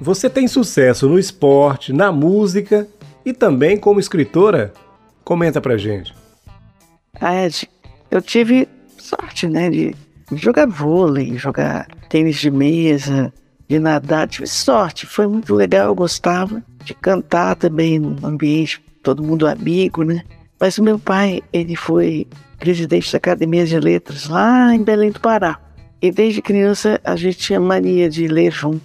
você 0.00 0.28
tem 0.28 0.48
sucesso 0.48 1.08
no 1.08 1.16
esporte, 1.16 1.92
na 1.92 2.10
música 2.10 2.88
e 3.24 3.32
também 3.32 3.76
como 3.76 4.00
escritora? 4.00 4.72
Comenta 5.22 5.60
pra 5.60 5.76
gente. 5.76 6.12
Ah, 7.20 7.44
Ed, 7.46 7.68
eu 8.10 8.22
tive 8.22 8.68
sorte, 8.96 9.46
né, 9.46 9.70
de 9.70 9.94
jogar 10.32 10.66
vôlei, 10.66 11.36
jogar 11.36 11.86
tênis 12.08 12.36
de 12.36 12.50
mesa, 12.50 13.32
de 13.68 13.78
nadar. 13.78 14.28
Tive 14.28 14.46
sorte, 14.46 15.06
foi 15.06 15.26
muito 15.26 15.54
legal, 15.54 15.86
eu 15.88 15.94
gostava 15.94 16.62
de 16.84 16.94
cantar 16.94 17.56
também 17.56 17.98
no 17.98 18.26
ambiente, 18.26 18.82
todo 19.02 19.22
mundo 19.22 19.46
amigo, 19.46 20.02
né? 20.02 20.22
Mas 20.60 20.78
o 20.78 20.82
meu 20.82 20.98
pai, 20.98 21.42
ele 21.52 21.76
foi 21.76 22.26
presidente 22.58 23.12
da 23.12 23.18
Academia 23.18 23.64
de 23.64 23.78
Letras 23.78 24.28
lá 24.28 24.74
em 24.74 24.82
Belém 24.82 25.10
do 25.10 25.20
Pará. 25.20 25.58
E 26.02 26.10
desde 26.10 26.42
criança 26.42 27.00
a 27.04 27.14
gente 27.16 27.38
tinha 27.38 27.60
mania 27.60 28.08
de 28.08 28.26
ler 28.26 28.52
junto. 28.52 28.82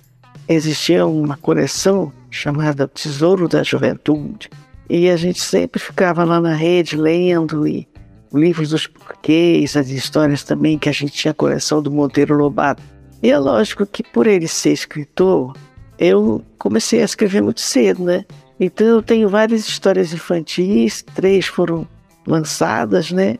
Existia 0.47 1.05
uma 1.05 1.37
coleção 1.37 2.11
chamada 2.29 2.87
Tesouro 2.87 3.47
da 3.47 3.63
Juventude. 3.63 4.49
E 4.89 5.09
a 5.09 5.15
gente 5.15 5.41
sempre 5.41 5.79
ficava 5.79 6.23
lá 6.23 6.41
na 6.41 6.53
rede 6.53 6.97
lendo 6.97 7.67
e 7.67 7.87
livros 8.33 8.69
dos 8.69 8.87
porquês, 9.23 9.77
as 9.77 9.89
histórias 9.89 10.43
também 10.43 10.77
que 10.77 10.89
a 10.89 10.91
gente 10.91 11.13
tinha 11.13 11.31
a 11.31 11.35
coleção 11.35 11.81
do 11.81 11.89
Monteiro 11.89 12.35
Lobato. 12.35 12.83
E 13.21 13.31
é 13.31 13.39
lógico 13.39 13.85
que 13.85 14.03
por 14.03 14.27
ele 14.27 14.49
ser 14.49 14.73
escritor, 14.73 15.55
eu 15.97 16.43
comecei 16.57 17.01
a 17.01 17.05
escrever 17.05 17.41
muito 17.41 17.61
cedo, 17.61 18.03
né? 18.03 18.25
Então 18.59 18.85
eu 18.85 19.01
tenho 19.01 19.29
várias 19.29 19.67
histórias 19.67 20.13
infantis, 20.13 21.03
três 21.15 21.47
foram 21.47 21.87
lançadas, 22.27 23.11
né? 23.11 23.37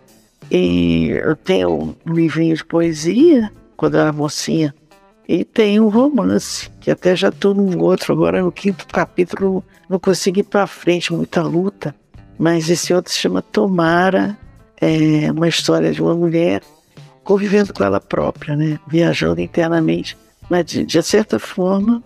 E 0.50 1.10
eu 1.10 1.36
tenho 1.36 1.96
um 2.06 2.14
livrinho 2.14 2.56
de 2.56 2.64
poesia, 2.64 3.52
quando 3.76 3.96
eu 3.96 4.02
era 4.02 4.14
mocinha, 4.14 4.74
e 5.28 5.44
tem 5.44 5.80
um 5.80 5.90
romance, 5.90 6.70
que 6.80 6.92
até 6.92 7.16
já 7.16 7.30
estou 7.30 7.54
num 7.54 7.80
outro, 7.80 8.14
agora 8.14 8.42
no 8.42 8.52
quinto 8.52 8.88
capítulo 8.88 9.64
não 9.90 10.00
consegui 10.00 10.42
ir 10.42 10.44
para 10.44 10.68
frente, 10.68 11.14
muita 11.14 11.42
luta. 11.42 11.94
Mas 12.38 12.70
esse 12.70 12.94
outro 12.94 13.12
se 13.12 13.20
chama 13.20 13.42
Tomara, 13.42 14.38
é 14.84 15.32
uma 15.32 15.48
história 15.48 15.92
de 15.92 16.02
uma 16.02 16.16
mulher 16.16 16.62
convivendo 17.24 17.74
com 17.74 17.84
ela 17.84 18.00
própria, 18.00 18.56
né? 18.56 18.80
Viajando 18.88 19.42
internamente. 19.42 20.18
Mas 20.50 20.66
de, 20.66 20.86
de 20.86 21.02
certa 21.02 21.40
forma, 21.40 22.04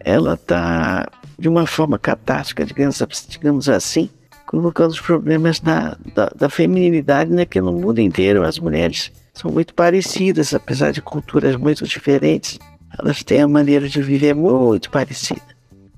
ela 0.00 0.34
está 0.34 1.08
de 1.38 1.48
uma 1.48 1.66
forma 1.66 1.98
catástica, 1.98 2.64
digamos, 2.64 3.02
digamos 3.28 3.68
assim, 3.68 4.10
colocando 4.46 4.90
os 4.90 5.00
problemas 5.00 5.60
da, 5.60 5.96
da, 6.14 6.30
da 6.34 6.48
feminilidade, 6.48 7.30
né? 7.30 7.44
Que 7.44 7.60
no 7.60 7.72
mundo 7.72 8.00
inteiro 8.00 8.44
as 8.44 8.58
mulheres 8.58 9.12
são 9.32 9.50
muito 9.50 9.72
parecidas, 9.72 10.52
apesar 10.52 10.90
de 10.90 11.00
culturas 11.00 11.54
muito 11.54 11.84
diferentes, 11.84 12.58
elas 12.98 13.22
têm 13.22 13.42
a 13.42 13.48
maneira 13.48 13.88
de 13.88 14.02
viver 14.02 14.34
muito 14.34 14.90
parecida. 14.90 15.40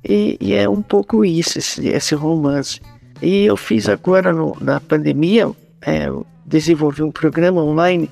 E, 0.05 0.37
e 0.41 0.53
é 0.55 0.69
um 0.69 0.83
pouco 0.83 1.25
isso, 1.25 1.59
esse, 1.59 1.89
esse 1.89 2.15
romance. 2.15 2.81
E 3.23 3.45
eu 3.45 3.57
fiz 3.57 3.89
agora 3.89 4.33
no, 4.33 4.57
na 4.61 4.81
pandemia, 4.81 5.51
é, 5.83 6.07
desenvolvi 6.45 7.03
um 7.03 7.11
programa 7.11 7.63
online 7.63 8.11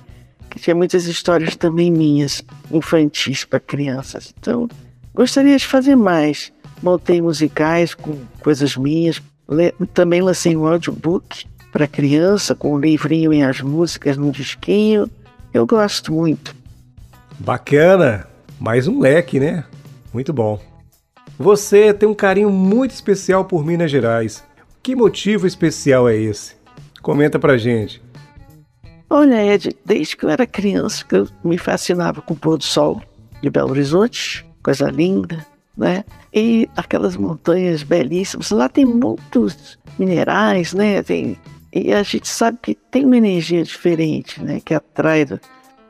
que 0.51 0.59
tinha 0.59 0.75
muitas 0.75 1.07
histórias 1.07 1.57
também 1.57 1.91
minhas, 1.91 2.43
infantis 2.71 3.45
para 3.45 3.61
crianças. 3.61 4.35
Então, 4.39 4.69
gostaria 5.15 5.57
de 5.57 5.67
fazer 5.67 5.97
mais. 5.97 6.53
Montei 6.83 7.21
musicais 7.21 7.95
com 7.95 8.17
coisas 8.41 8.77
minhas, 8.77 9.21
Le 9.49 9.73
também 9.93 10.21
lancei 10.21 10.57
um 10.57 10.67
audiobook 10.67 11.47
para 11.73 11.87
criança, 11.87 12.55
com 12.55 12.75
um 12.75 12.79
livrinho 12.79 13.33
e 13.33 13.43
as 13.43 13.61
músicas 13.61 14.17
num 14.17 14.31
disquinho. 14.31 15.09
Eu 15.53 15.67
gosto 15.67 16.13
muito. 16.13 16.55
Bacana! 17.39 18.27
Mais 18.59 18.89
um 18.89 18.99
leque, 18.99 19.39
né? 19.39 19.65
Muito 20.13 20.33
bom. 20.33 20.61
Você 21.39 21.95
tem 21.95 22.09
um 22.09 22.15
carinho 22.15 22.51
muito 22.51 22.91
especial 22.91 23.45
por 23.45 23.65
Minas 23.65 23.91
Gerais. 23.91 24.43
Que 24.83 24.97
motivo 24.97 25.47
especial 25.47 26.09
é 26.09 26.17
esse? 26.17 26.58
Comenta 27.02 27.38
pra 27.38 27.57
gente. 27.57 28.02
Olha, 29.11 29.43
Ed, 29.43 29.75
desde 29.85 30.17
que 30.17 30.25
eu 30.25 30.31
era 30.31 30.47
criança, 30.47 31.05
que 31.05 31.17
eu 31.17 31.28
me 31.43 31.57
fascinava 31.57 32.21
com 32.21 32.35
o 32.35 32.37
pôr 32.37 32.59
do 32.59 32.64
sol 32.64 33.02
de 33.40 33.49
Belo 33.49 33.71
Horizonte, 33.71 34.45
coisa 34.62 34.90
linda, 34.90 35.47
né? 35.76 36.05
E 36.35 36.69
aquelas 36.76 37.17
montanhas 37.17 37.83
belíssimas. 37.83 38.50
Lá 38.50 38.69
tem 38.69 38.85
muitos 38.85 39.78
minerais, 39.99 40.75
né? 40.75 41.02
Tem, 41.02 41.38
e 41.73 41.93
a 41.93 42.02
gente 42.02 42.28
sabe 42.28 42.59
que 42.61 42.75
tem 42.75 43.07
uma 43.07 43.17
energia 43.17 43.62
diferente, 43.62 44.43
né? 44.43 44.61
Que 44.62 44.75
atrai 44.75 45.25
do, 45.25 45.40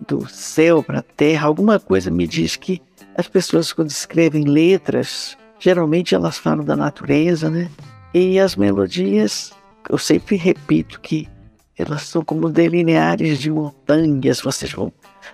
do 0.07 0.29
céu 0.29 0.83
para 0.83 1.01
a 1.01 1.03
terra. 1.03 1.49
Alguma 1.49 1.81
coisa 1.81 2.11
me 2.11 2.27
diz 2.27 2.55
que 2.55 2.81
As 3.17 3.27
pessoas, 3.27 3.73
quando 3.73 3.91
escrevem 3.91 4.45
letras, 4.45 5.37
geralmente 5.59 6.15
elas 6.15 6.39
falam 6.39 6.65
da 6.65 6.77
natureza, 6.77 7.51
né? 7.51 7.69
E 8.15 8.39
as 8.39 8.55
melodias, 8.55 9.53
eu 9.89 9.99
sempre 9.99 10.37
repito 10.37 11.01
que 11.01 11.29
elas 11.77 12.03
são 12.03 12.25
como 12.25 12.51
delineares 12.51 13.39
de 13.39 13.51
montanhas, 13.51 14.41
vocês 14.41 14.73
vão 14.73 14.93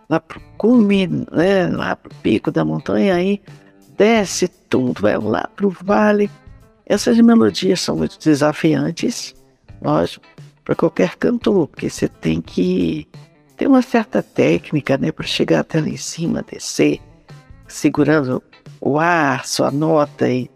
lá 0.08 0.20
pro 0.20 0.40
cume, 0.58 1.06
né? 1.06 1.68
lá 1.68 1.96
pro 1.96 2.14
pico 2.16 2.50
da 2.50 2.64
montanha, 2.64 3.14
aí 3.14 3.40
desce 3.96 4.48
tudo, 4.68 5.00
vai 5.00 5.16
lá 5.16 5.48
pro 5.56 5.70
vale. 5.70 6.30
Essas 6.84 7.18
melodias 7.18 7.80
são 7.80 7.96
muito 7.96 8.18
desafiantes, 8.18 9.34
lógico, 9.80 10.26
para 10.62 10.74
qualquer 10.74 11.16
cantor, 11.16 11.68
porque 11.68 11.88
você 11.88 12.08
tem 12.08 12.42
que 12.42 13.08
ter 13.56 13.66
uma 13.66 13.80
certa 13.80 14.22
técnica, 14.22 14.98
né, 14.98 15.10
para 15.10 15.26
chegar 15.26 15.60
até 15.60 15.80
lá 15.80 15.88
em 15.88 15.96
cima, 15.96 16.44
descer, 16.50 17.00
segurando 17.66 18.42
o 18.80 18.98
ar, 18.98 19.46
sua 19.46 19.70
nota 19.70 20.28
e 20.28 20.50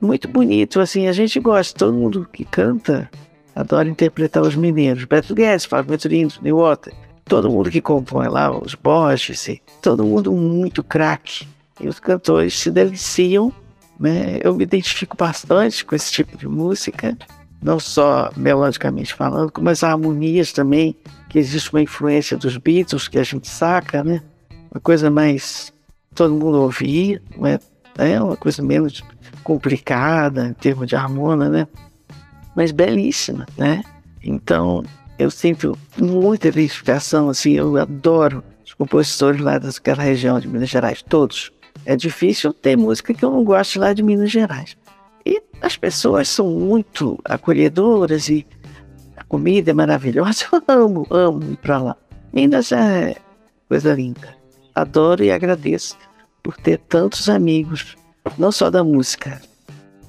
muito 0.00 0.28
bonito, 0.28 0.80
assim, 0.80 1.06
a 1.06 1.12
gente 1.12 1.38
gosta, 1.40 1.78
todo 1.78 1.94
mundo 1.94 2.28
que 2.30 2.44
canta 2.44 3.10
adora 3.60 3.88
interpretar 3.88 4.42
os 4.42 4.54
mineiros, 4.54 5.04
Beto 5.04 5.34
Guedes, 5.34 5.64
Fábio 5.64 5.90
Venturino, 5.90 6.30
New 6.42 6.58
Water, 6.58 6.92
todo 7.24 7.50
mundo 7.50 7.70
que 7.70 7.80
compõe 7.80 8.28
lá, 8.28 8.50
os 8.50 8.74
Borges, 8.74 9.60
todo 9.80 10.04
mundo 10.04 10.32
muito 10.32 10.82
craque, 10.82 11.46
e 11.80 11.88
os 11.88 11.98
cantores 11.98 12.58
se 12.58 12.70
deliciam, 12.70 13.52
né, 13.98 14.38
eu 14.42 14.54
me 14.54 14.64
identifico 14.64 15.16
bastante 15.16 15.84
com 15.84 15.94
esse 15.94 16.10
tipo 16.10 16.36
de 16.36 16.48
música, 16.48 17.16
não 17.62 17.78
só 17.78 18.30
melodicamente 18.36 19.14
falando, 19.14 19.52
como 19.52 19.68
as 19.68 19.84
harmonias 19.84 20.52
também, 20.52 20.96
que 21.28 21.38
existe 21.38 21.72
uma 21.72 21.82
influência 21.82 22.36
dos 22.36 22.56
Beatles 22.56 23.06
que 23.06 23.18
a 23.18 23.22
gente 23.22 23.48
saca, 23.48 24.02
né? 24.02 24.22
Uma 24.72 24.80
coisa 24.80 25.10
mais 25.10 25.72
todo 26.14 26.34
mundo 26.34 26.62
ouvir, 26.62 27.22
não 27.36 27.46
é, 27.46 27.58
é 27.98 28.20
uma 28.20 28.36
coisa 28.36 28.62
menos 28.62 29.04
complicada 29.44 30.48
em 30.48 30.52
termos 30.54 30.86
de 30.86 30.96
harmonia, 30.96 31.48
né? 31.48 31.68
Mas 32.54 32.72
belíssima, 32.72 33.46
né? 33.56 33.82
Então 34.22 34.84
eu 35.18 35.30
sinto 35.30 35.76
muita 35.98 36.48
identificação, 36.48 37.28
assim, 37.28 37.52
eu 37.52 37.76
adoro 37.76 38.42
os 38.64 38.72
compositores 38.72 39.40
lá 39.40 39.58
daquela 39.58 40.02
região 40.02 40.40
de 40.40 40.48
Minas 40.48 40.70
Gerais, 40.70 41.02
todos. 41.02 41.52
É 41.84 41.94
difícil 41.94 42.52
ter 42.52 42.76
música 42.76 43.12
que 43.12 43.24
eu 43.24 43.30
não 43.30 43.44
gosto 43.44 43.78
lá 43.78 43.92
de 43.92 44.02
Minas 44.02 44.30
Gerais. 44.30 44.76
E 45.24 45.42
as 45.60 45.76
pessoas 45.76 46.28
são 46.28 46.48
muito 46.48 47.18
acolhedoras 47.24 48.28
e 48.28 48.46
a 49.16 49.22
comida 49.24 49.70
é 49.70 49.74
maravilhosa. 49.74 50.46
Eu 50.50 50.62
amo, 50.68 51.06
amo 51.10 51.52
ir 51.52 51.56
para 51.56 51.78
lá. 51.78 51.96
Minas 52.32 52.72
é 52.72 53.16
coisa 53.68 53.94
linda. 53.94 54.34
Adoro 54.74 55.22
e 55.22 55.30
agradeço 55.30 55.98
por 56.42 56.56
ter 56.56 56.78
tantos 56.78 57.28
amigos, 57.28 57.94
não 58.38 58.50
só 58.50 58.70
da 58.70 58.82
música. 58.82 59.40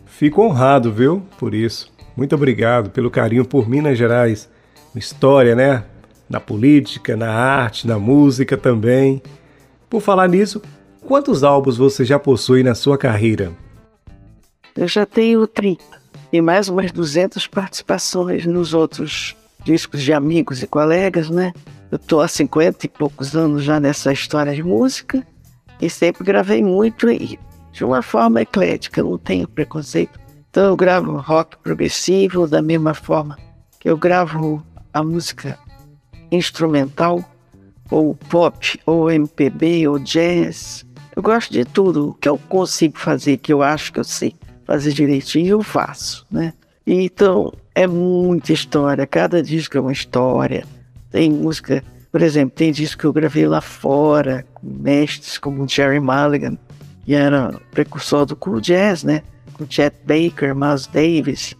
Fico 0.05 0.41
honrado, 0.41 0.93
viu, 0.93 1.21
por 1.37 1.53
isso. 1.53 1.90
Muito 2.15 2.35
obrigado 2.35 2.89
pelo 2.89 3.09
carinho 3.09 3.45
por 3.45 3.69
Minas 3.69 3.97
Gerais. 3.97 4.49
História, 4.95 5.55
né? 5.55 5.83
Na 6.29 6.39
política, 6.39 7.15
na 7.15 7.31
arte, 7.31 7.87
na 7.87 7.97
música 7.97 8.57
também. 8.57 9.21
Por 9.89 10.01
falar 10.01 10.27
nisso, 10.27 10.61
quantos 11.05 11.43
álbuns 11.43 11.77
você 11.77 12.05
já 12.05 12.19
possui 12.19 12.63
na 12.63 12.75
sua 12.75 12.97
carreira? 12.97 13.51
Eu 14.75 14.87
já 14.87 15.05
tenho 15.05 15.45
30 15.47 15.83
e 16.31 16.41
mais 16.41 16.69
umas 16.69 16.91
200 16.91 17.47
participações 17.47 18.45
nos 18.45 18.73
outros 18.73 19.35
discos 19.63 20.01
de 20.01 20.13
amigos 20.13 20.63
e 20.63 20.67
colegas, 20.67 21.29
né? 21.29 21.53
Eu 21.91 21.99
tô 21.99 22.21
há 22.21 22.27
50 22.27 22.85
e 22.85 22.89
poucos 22.89 23.35
anos 23.35 23.63
já 23.63 23.79
nessa 23.79 24.13
história 24.13 24.55
de 24.55 24.63
música 24.63 25.25
e 25.81 25.89
sempre 25.89 26.23
gravei 26.23 26.63
muito 26.63 27.09
e 27.09 27.37
de 27.73 27.83
uma 27.83 28.01
forma 28.01 28.41
eclética, 28.41 29.03
não 29.03 29.17
tenho 29.17 29.47
preconceito. 29.47 30.19
Então 30.51 30.65
eu 30.65 30.75
gravo 30.75 31.17
rock 31.17 31.55
progressivo 31.63 32.45
da 32.45 32.61
mesma 32.61 32.93
forma 32.93 33.37
que 33.79 33.89
eu 33.89 33.97
gravo 33.97 34.61
a 34.93 35.01
música 35.01 35.57
instrumental, 36.29 37.23
ou 37.89 38.13
pop, 38.13 38.79
ou 38.85 39.09
MPB, 39.09 39.87
ou 39.87 39.97
jazz. 39.97 40.85
Eu 41.15 41.23
gosto 41.23 41.53
de 41.53 41.63
tudo. 41.63 42.09
O 42.09 42.13
que 42.13 42.27
eu 42.27 42.37
consigo 42.37 42.99
fazer, 42.99 43.37
que 43.37 43.51
eu 43.51 43.63
acho 43.63 43.93
que 43.93 43.99
eu 43.99 44.03
sei 44.03 44.35
fazer 44.65 44.91
direitinho, 44.91 45.47
eu 45.47 45.63
faço, 45.63 46.25
né? 46.29 46.53
Então, 46.85 47.53
é 47.73 47.87
muita 47.87 48.51
história. 48.51 49.07
Cada 49.07 49.41
disco 49.41 49.77
é 49.77 49.81
uma 49.81 49.93
história. 49.93 50.65
Tem 51.09 51.31
música, 51.31 51.81
por 52.11 52.21
exemplo, 52.21 52.55
tem 52.55 52.73
disco 52.73 52.99
que 52.99 53.05
eu 53.05 53.13
gravei 53.13 53.47
lá 53.47 53.61
fora, 53.61 54.45
com 54.53 54.67
mestres 54.67 55.37
como 55.37 55.67
Jerry 55.67 55.99
Mulligan, 55.99 56.57
que 57.05 57.13
era 57.13 57.57
precursor 57.71 58.25
do 58.25 58.35
cool 58.35 58.59
jazz, 58.59 59.03
né? 59.03 59.23
Com 59.53 59.69
Chet 59.69 59.95
Baker, 60.05 60.55
Miles 60.55 60.87
Davis. 60.87 61.55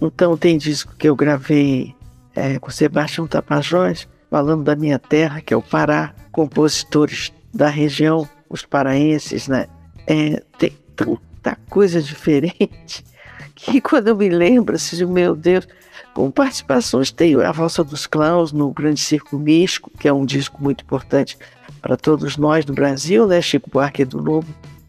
Então, 0.00 0.36
tem 0.36 0.58
disco 0.58 0.94
que 0.96 1.08
eu 1.08 1.16
gravei 1.16 1.94
é, 2.34 2.58
com 2.58 2.70
Sebastião 2.70 3.26
Tapajós, 3.26 4.06
falando 4.30 4.64
da 4.64 4.76
minha 4.76 4.98
terra, 4.98 5.40
que 5.40 5.54
é 5.54 5.56
o 5.56 5.62
Pará, 5.62 6.14
compositores 6.30 7.32
da 7.52 7.68
região, 7.68 8.28
os 8.48 8.64
paraenses, 8.64 9.48
né? 9.48 9.66
É, 10.06 10.42
tem 10.58 10.72
tanta 10.94 11.58
coisa 11.68 12.00
diferente 12.02 13.04
que 13.54 13.80
quando 13.80 14.08
eu 14.08 14.16
me 14.16 14.28
lembro, 14.28 14.76
assim, 14.76 15.04
meu 15.06 15.34
Deus, 15.34 15.66
com 16.14 16.30
participações, 16.30 17.10
tem 17.10 17.34
a 17.36 17.52
Valsa 17.52 17.82
dos 17.82 18.06
Clowns 18.06 18.52
no 18.52 18.70
Grande 18.72 19.00
Circo 19.00 19.38
Místico, 19.38 19.90
que 19.98 20.06
é 20.06 20.12
um 20.12 20.24
disco 20.24 20.62
muito 20.62 20.82
importante 20.82 21.38
para 21.80 21.96
todos 21.96 22.36
nós 22.36 22.64
no 22.66 22.74
Brasil, 22.74 23.26
né? 23.26 23.40
Chico 23.40 23.70
Buarque 23.70 24.04
do 24.04 24.18
Lobo. 24.18 24.46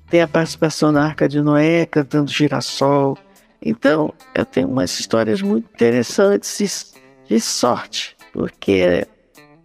Tem 0.10 0.22
a 0.22 0.28
participação 0.28 0.91
na 0.91 1.04
Arca 1.04 1.28
de 1.28 1.41
Noé, 1.41 1.86
cantando 1.86 2.32
Girassol. 2.32 3.17
Então, 3.62 4.13
eu 4.34 4.46
tenho 4.46 4.70
umas 4.70 5.00
histórias 5.00 5.41
muito 5.41 5.67
interessantes 5.74 6.93
de 7.28 7.39
sorte, 7.41 8.15
porque 8.32 9.06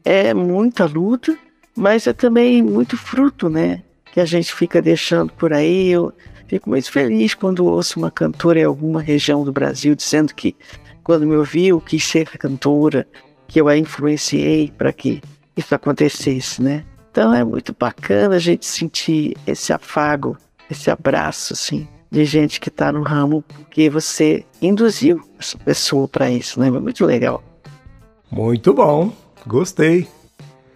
é 0.05 0.35
muita 0.35 0.85
luta, 0.87 1.37
mas 1.77 2.07
é 2.07 2.13
também 2.13 2.63
muito 2.63 2.97
fruto, 2.97 3.49
né? 3.49 3.83
Que 4.13 4.21
a 4.21 4.25
gente 4.25 4.53
fica 4.53 4.83
deixando 4.83 5.33
por 5.33 5.53
aí. 5.53 5.91
Eu 5.91 6.13
fico 6.49 6.69
muito 6.69 6.91
feliz 6.91 7.35
quando 7.35 7.65
ouço 7.65 8.01
uma 8.01 8.11
cantora 8.11 8.59
em 8.59 8.65
alguma 8.65 9.01
região 9.01 9.45
do 9.45 9.53
Brasil 9.53 9.95
dizendo 9.95 10.35
que 10.35 10.57
quando 11.05 11.27
me 11.27 11.37
ouviu 11.37 11.81
quis 11.81 12.05
ser 12.05 12.27
cantora, 12.37 13.07
que 13.47 13.61
eu 13.61 13.69
a 13.69 13.77
influenciei 13.77 14.73
para 14.77 14.93
que 14.93 15.23
isso 15.57 15.75
acontecesse, 15.75 16.61
né? 16.63 16.85
Então 17.13 17.35
é 17.35 17.45
muito 17.45 17.77
bacana 17.79 18.37
a 18.37 18.39
gente 18.39 18.65
sentir 18.65 19.37
esse 19.47 19.71
afago, 19.71 20.35
esse 20.71 20.91
abraço, 20.91 21.53
assim, 21.53 21.87
de 22.11 22.25
gente 22.25 22.59
que 22.59 22.71
está 22.71 22.91
no 22.91 23.03
ramo, 23.03 23.45
porque 23.49 23.91
você 23.91 24.47
induziu 24.63 25.23
essa 25.39 25.59
pessoa 25.59 26.09
para 26.09 26.31
isso, 26.31 26.59
né? 26.59 26.69
É 26.69 26.71
muito 26.71 27.05
legal. 27.05 27.45
Muito 28.31 28.73
bom, 28.73 29.13
gostei. 29.47 30.09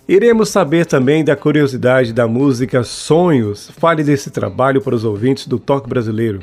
Iremos 0.07 0.51
saber 0.51 0.85
também 0.85 1.25
da 1.25 1.35
curiosidade 1.35 2.13
da 2.13 2.29
música 2.29 2.85
Sonhos. 2.85 3.71
Fale 3.71 4.05
desse 4.05 4.31
trabalho 4.31 4.83
para 4.83 4.95
os 4.95 5.05
ouvintes 5.05 5.47
do 5.47 5.59
Toque 5.59 5.89
Brasileiro. 5.89 6.41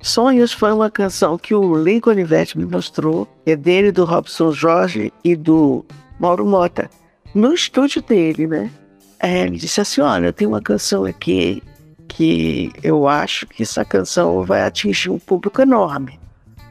Sonhos 0.00 0.52
foi 0.52 0.72
uma 0.72 0.90
canção 0.90 1.38
que 1.38 1.54
o 1.54 1.76
Lincoln 1.76 2.10
Olivetti 2.10 2.58
me 2.58 2.66
mostrou, 2.66 3.28
é 3.46 3.54
dele, 3.54 3.92
do 3.92 4.04
Robson 4.04 4.50
Jorge 4.50 5.12
e 5.22 5.36
do 5.36 5.84
Mauro 6.18 6.44
Mota, 6.44 6.90
no 7.34 7.52
estúdio 7.52 8.02
dele, 8.02 8.46
né? 8.46 8.70
É, 9.18 9.42
ele 9.42 9.56
disse 9.56 9.80
assim: 9.80 10.00
Olha, 10.00 10.32
tem 10.32 10.46
uma 10.46 10.60
canção 10.60 11.04
aqui 11.04 11.62
que 12.08 12.70
eu 12.82 13.06
acho 13.06 13.46
que 13.46 13.62
essa 13.62 13.84
canção 13.84 14.44
vai 14.44 14.62
atingir 14.62 15.10
um 15.10 15.18
público 15.18 15.62
enorme. 15.62 16.18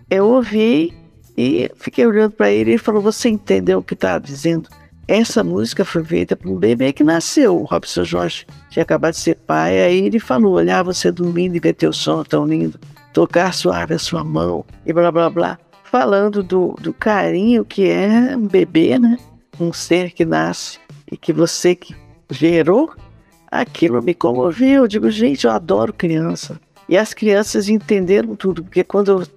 Eu 0.09 0.27
ouvi 0.27 0.93
e 1.37 1.71
fiquei 1.77 2.05
olhando 2.05 2.31
para 2.31 2.51
ele 2.51 2.71
e 2.71 2.73
ele 2.73 2.77
falou: 2.77 3.01
Você 3.01 3.29
entendeu 3.29 3.79
o 3.79 3.83
que 3.83 3.93
está 3.93 4.19
dizendo? 4.19 4.69
Essa 5.07 5.43
música 5.43 5.83
foi 5.83 6.03
feita 6.03 6.35
para 6.35 6.49
um 6.49 6.57
bebê 6.57 6.93
que 6.93 7.03
nasceu. 7.03 7.57
O 7.57 7.63
Robson 7.63 8.03
Jorge 8.03 8.45
tinha 8.69 8.83
acabado 8.83 9.13
de 9.13 9.19
ser 9.19 9.35
pai. 9.35 9.81
Aí 9.81 10.05
ele 10.05 10.19
falou: 10.19 10.53
Olhar 10.53 10.83
você 10.83 11.11
dormindo 11.11 11.55
e 11.55 11.59
ver 11.59 11.73
teu 11.73 11.93
som 11.93 12.23
tão 12.23 12.45
lindo, 12.45 12.79
tocar 13.13 13.53
suave 13.53 13.93
a 13.93 13.99
sua 13.99 14.23
mão 14.23 14.65
e 14.85 14.93
blá 14.93 15.11
blá 15.11 15.29
blá. 15.29 15.57
Falando 15.85 16.41
do, 16.43 16.75
do 16.79 16.93
carinho 16.93 17.65
que 17.65 17.89
é 17.89 18.35
um 18.37 18.47
bebê, 18.47 18.97
né? 18.99 19.17
Um 19.61 19.71
ser 19.71 20.11
que 20.11 20.25
nasce 20.25 20.79
e 21.11 21.15
que 21.15 21.31
você 21.31 21.75
que 21.75 21.95
gerou, 22.31 22.91
aquilo 23.51 24.01
me 24.01 24.15
comoveu. 24.15 24.83
Eu 24.83 24.87
digo, 24.87 25.11
gente, 25.11 25.45
eu 25.45 25.51
adoro 25.51 25.93
criança. 25.93 26.59
E 26.89 26.97
as 26.97 27.13
crianças 27.13 27.69
entenderam 27.69 28.35
tudo, 28.35 28.63
porque 28.63 28.83
quando 28.83 29.11
eu 29.11 29.27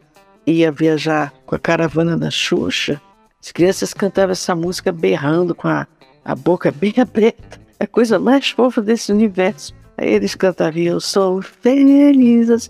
ia 0.46 0.72
viajar 0.72 1.30
com 1.44 1.54
a 1.54 1.58
caravana 1.58 2.16
da 2.16 2.30
Xuxa, 2.30 2.98
as 3.38 3.52
crianças 3.52 3.92
cantavam 3.92 4.32
essa 4.32 4.54
música 4.56 4.90
berrando 4.90 5.54
com 5.54 5.68
a, 5.68 5.86
a 6.24 6.34
boca 6.34 6.72
bem 6.72 6.94
aberta. 6.98 7.60
É 7.78 7.84
a 7.84 7.86
coisa 7.86 8.18
mais 8.18 8.48
fofa 8.48 8.80
desse 8.80 9.12
universo. 9.12 9.74
Aí 9.98 10.08
eles 10.08 10.34
cantavam, 10.34 10.80
eu 10.80 11.00
sou 11.00 11.42
feliz. 11.42 12.66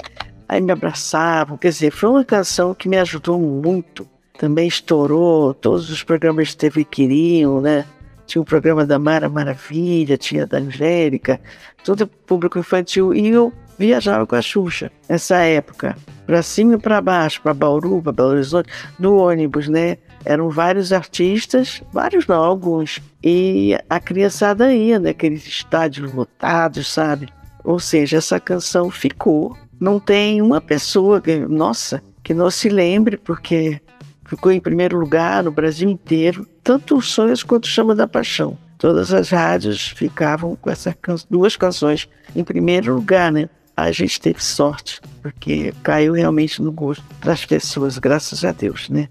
Aí 0.49 0.61
me 0.61 0.73
abraçavam. 0.73 1.57
Quer 1.57 1.69
dizer, 1.69 1.93
foi 1.93 2.11
uma 2.11 2.25
canção 2.25 2.75
que 2.75 2.88
me 2.88 2.97
ajudou 2.97 3.38
muito. 3.38 4.09
Também 4.38 4.66
estourou, 4.66 5.55
todos 5.55 5.90
os 5.90 6.03
programas 6.03 6.49
de 6.49 6.57
TV 6.57 6.85
queriam, 6.85 7.61
né? 7.61 7.85
tinha 8.27 8.42
o 8.42 8.44
programa 8.44 8.87
da 8.87 8.99
Mara 8.99 9.29
Maravilha, 9.29 10.16
tinha 10.16 10.47
da 10.47 10.59
Angélica, 10.59 11.40
todo 11.85 12.07
público 12.07 12.59
infantil. 12.59 13.14
E 13.14 13.29
eu 13.29 13.53
viajava 13.79 14.27
com 14.27 14.35
a 14.35 14.42
Xuxa 14.42 14.90
nessa 15.09 15.37
época, 15.37 15.97
para 16.27 16.42
cima 16.42 16.75
e 16.75 16.79
para 16.79 17.01
baixo, 17.01 17.40
para 17.42 17.55
Bauru, 17.55 18.01
para 18.03 18.12
Belo 18.12 18.31
Horizonte, 18.31 18.70
no 18.99 19.16
ônibus, 19.16 19.68
né? 19.68 19.99
Eram 20.25 20.49
vários 20.49 20.92
artistas, 20.92 21.83
vários 21.92 22.27
não, 22.27 22.42
alguns. 22.42 23.01
E 23.23 23.77
a 23.90 24.01
criançada 24.01 24.73
ia 24.73 24.99
naqueles 24.99 25.47
estádios 25.47 26.12
lotados, 26.14 26.90
sabe? 26.90 27.29
Ou 27.62 27.79
seja, 27.79 28.18
essa 28.18 28.40
canção 28.40 28.90
ficou. 28.90 29.57
Não 29.79 30.01
tem 30.01 30.40
uma 30.40 30.62
pessoa, 30.62 31.20
que, 31.20 31.37
nossa, 31.37 32.03
que 32.23 32.33
não 32.33 32.51
se 32.51 32.70
lembre, 32.70 33.18
porque 33.18 33.83
ficou 34.25 34.53
em 34.53 34.61
primeiro 34.61 34.99
lugar 34.99 35.43
no 35.43 35.51
Brasil 35.51 35.89
inteiro, 35.89 36.47
tanto 36.63 36.97
os 36.97 37.11
sonhos 37.11 37.43
quanto 37.43 37.67
Chama 37.67 37.95
da 37.95 38.07
Paixão. 38.07 38.57
Todas 38.79 39.13
as 39.13 39.31
rádios 39.31 39.89
ficavam 39.89 40.57
com 40.57 40.71
essas 40.71 40.95
can 41.01 41.17
duas 41.31 41.57
canções 41.57 42.09
em 42.35 42.45
primeiro 42.45 42.95
lugar, 42.95 43.33
né? 43.33 43.49
A 43.77 43.91
gente 43.91 44.21
teve 44.21 44.43
sorte, 44.43 45.01
porque 45.23 45.73
caiu 45.83 46.13
realmente 46.13 46.63
no 46.63 46.71
gosto 46.71 47.03
das 47.23 47.45
pessoas, 47.45 47.99
graças 47.99 48.45
a 48.45 48.53
Deus, 48.53 48.89
né? 48.89 49.09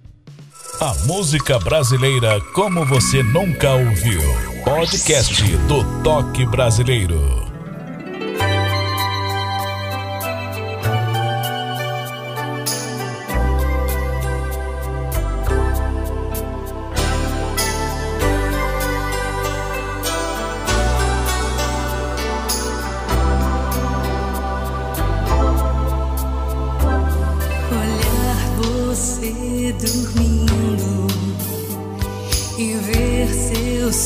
A 0.79 0.93
música 1.05 1.59
brasileira 1.59 2.39
como 2.53 2.85
você 2.85 3.21
nunca 3.23 3.71
ouviu. 3.73 4.21
Podcast 4.63 5.43
do 5.67 6.03
Toque 6.03 6.45
Brasileiro. 6.45 7.52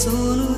Seu 0.07 0.56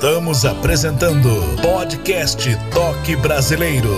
Estamos 0.00 0.46
apresentando 0.46 1.28
Podcast 1.60 2.48
Toque 2.72 3.14
Brasileiro. 3.16 3.90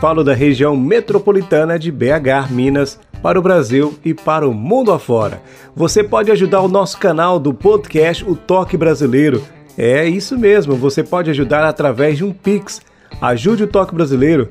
falo 0.00 0.24
da 0.24 0.34
região 0.34 0.76
metropolitana 0.76 1.78
de 1.78 1.92
BH, 1.92 2.50
Minas, 2.50 2.98
para 3.22 3.38
o 3.38 3.42
Brasil 3.42 3.96
e 4.04 4.12
para 4.12 4.48
o 4.48 4.52
mundo 4.52 4.90
afora. 4.90 5.40
Você 5.76 6.02
pode 6.02 6.32
ajudar 6.32 6.60
o 6.60 6.68
nosso 6.68 6.98
canal 6.98 7.38
do 7.38 7.54
podcast 7.54 8.28
O 8.28 8.34
Toque 8.34 8.76
Brasileiro. 8.76 9.44
É 9.78 10.08
isso 10.08 10.36
mesmo, 10.36 10.74
você 10.74 11.04
pode 11.04 11.30
ajudar 11.30 11.62
através 11.62 12.18
de 12.18 12.24
um 12.24 12.32
Pix. 12.32 12.82
Ajude 13.20 13.62
o 13.62 13.68
Toque 13.68 13.94
Brasileiro. 13.94 14.48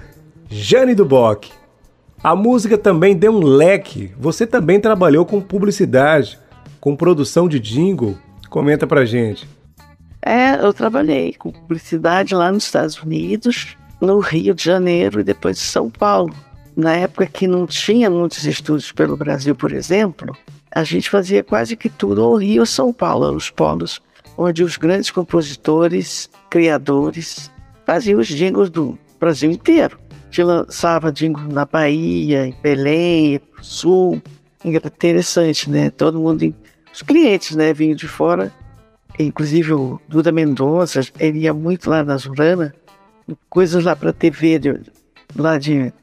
Jane 0.49 0.95
Duboc. 0.95 1.49
A 2.25 2.35
música 2.35 2.75
também 2.75 3.15
deu 3.15 3.31
um 3.31 3.43
leque. 3.43 4.11
Você 4.17 4.47
também 4.47 4.79
trabalhou 4.79 5.27
com 5.27 5.39
publicidade, 5.39 6.39
com 6.81 6.95
produção 6.95 7.47
de 7.47 7.59
jingle. 7.59 8.17
Comenta 8.49 8.87
pra 8.87 9.05
gente. 9.05 9.47
É, 10.23 10.55
eu 10.55 10.73
trabalhei 10.73 11.35
com 11.35 11.51
publicidade 11.51 12.33
lá 12.33 12.51
nos 12.51 12.63
Estados 12.63 12.99
Unidos, 12.99 13.77
no 14.01 14.17
Rio 14.17 14.55
de 14.55 14.63
Janeiro 14.63 15.19
e 15.19 15.23
depois 15.23 15.59
em 15.59 15.61
São 15.61 15.87
Paulo. 15.87 16.33
Na 16.75 16.95
época 16.95 17.27
que 17.27 17.45
não 17.45 17.67
tinha 17.67 18.09
muitos 18.09 18.43
estúdios 18.43 18.91
pelo 18.91 19.15
Brasil, 19.15 19.53
por 19.53 19.71
exemplo, 19.71 20.35
a 20.71 20.83
gente 20.83 21.11
fazia 21.11 21.43
quase 21.43 21.77
que 21.77 21.89
tudo 21.89 22.27
ou 22.27 22.37
Rio 22.37 22.63
ou 22.63 22.65
São 22.65 22.91
Paulo, 22.91 23.35
os 23.35 23.51
polos 23.51 24.01
onde 24.35 24.63
os 24.63 24.77
grandes 24.77 25.11
compositores, 25.11 26.27
criadores, 26.49 27.51
faziam 27.85 28.19
os 28.19 28.27
jingles 28.27 28.71
do 28.71 28.97
Brasil 29.19 29.51
inteiro. 29.51 29.99
Gente 30.35 30.43
lançava 30.43 31.13
jingles 31.13 31.47
na 31.47 31.63
Bahia, 31.63 32.45
em 32.45 32.55
Belém, 32.61 33.39
Sul. 33.61 34.21
Interessante, 34.65 35.69
né? 35.69 35.89
Todo 35.89 36.19
mundo, 36.19 36.53
os 36.93 37.01
clientes, 37.01 37.55
né, 37.55 37.73
vinham 37.73 37.95
de 37.95 38.05
fora 38.05 38.51
inclusive 39.17 39.71
o 39.71 39.97
Duda 40.09 40.29
Mendonça, 40.29 40.99
ele 41.17 41.39
ia 41.39 41.53
muito 41.53 41.89
lá 41.89 42.03
na 42.03 42.17
Zurana, 42.17 42.75
coisas 43.49 43.85
lá 43.85 43.95
para 43.95 44.11
TV 44.11 44.59
de, 44.59 44.81
lá 45.37 45.57
de 45.57 45.93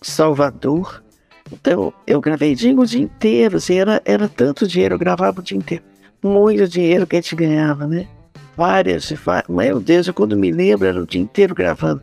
Salvador. 0.00 1.04
Então 1.52 1.92
eu 2.06 2.18
gravei 2.18 2.54
digo 2.54 2.80
o 2.80 2.86
dia 2.86 3.02
inteiro, 3.02 3.58
assim, 3.58 3.74
era, 3.74 4.00
era 4.06 4.26
tanto 4.26 4.66
dinheiro, 4.66 4.94
eu 4.94 4.98
gravava 4.98 5.40
o 5.40 5.42
dia 5.42 5.58
inteiro. 5.58 5.84
Muito 6.22 6.66
dinheiro 6.66 7.06
que 7.06 7.16
a 7.16 7.20
gente 7.20 7.36
ganhava, 7.36 7.86
né? 7.86 8.08
Várias, 8.56 9.10
várias 9.10 9.50
meu 9.50 9.78
Deus, 9.80 10.06
eu 10.06 10.14
quando 10.14 10.34
me 10.34 10.50
lembro 10.50 10.86
era 10.86 10.98
o 10.98 11.06
dia 11.06 11.20
inteiro 11.20 11.54
gravando 11.54 12.02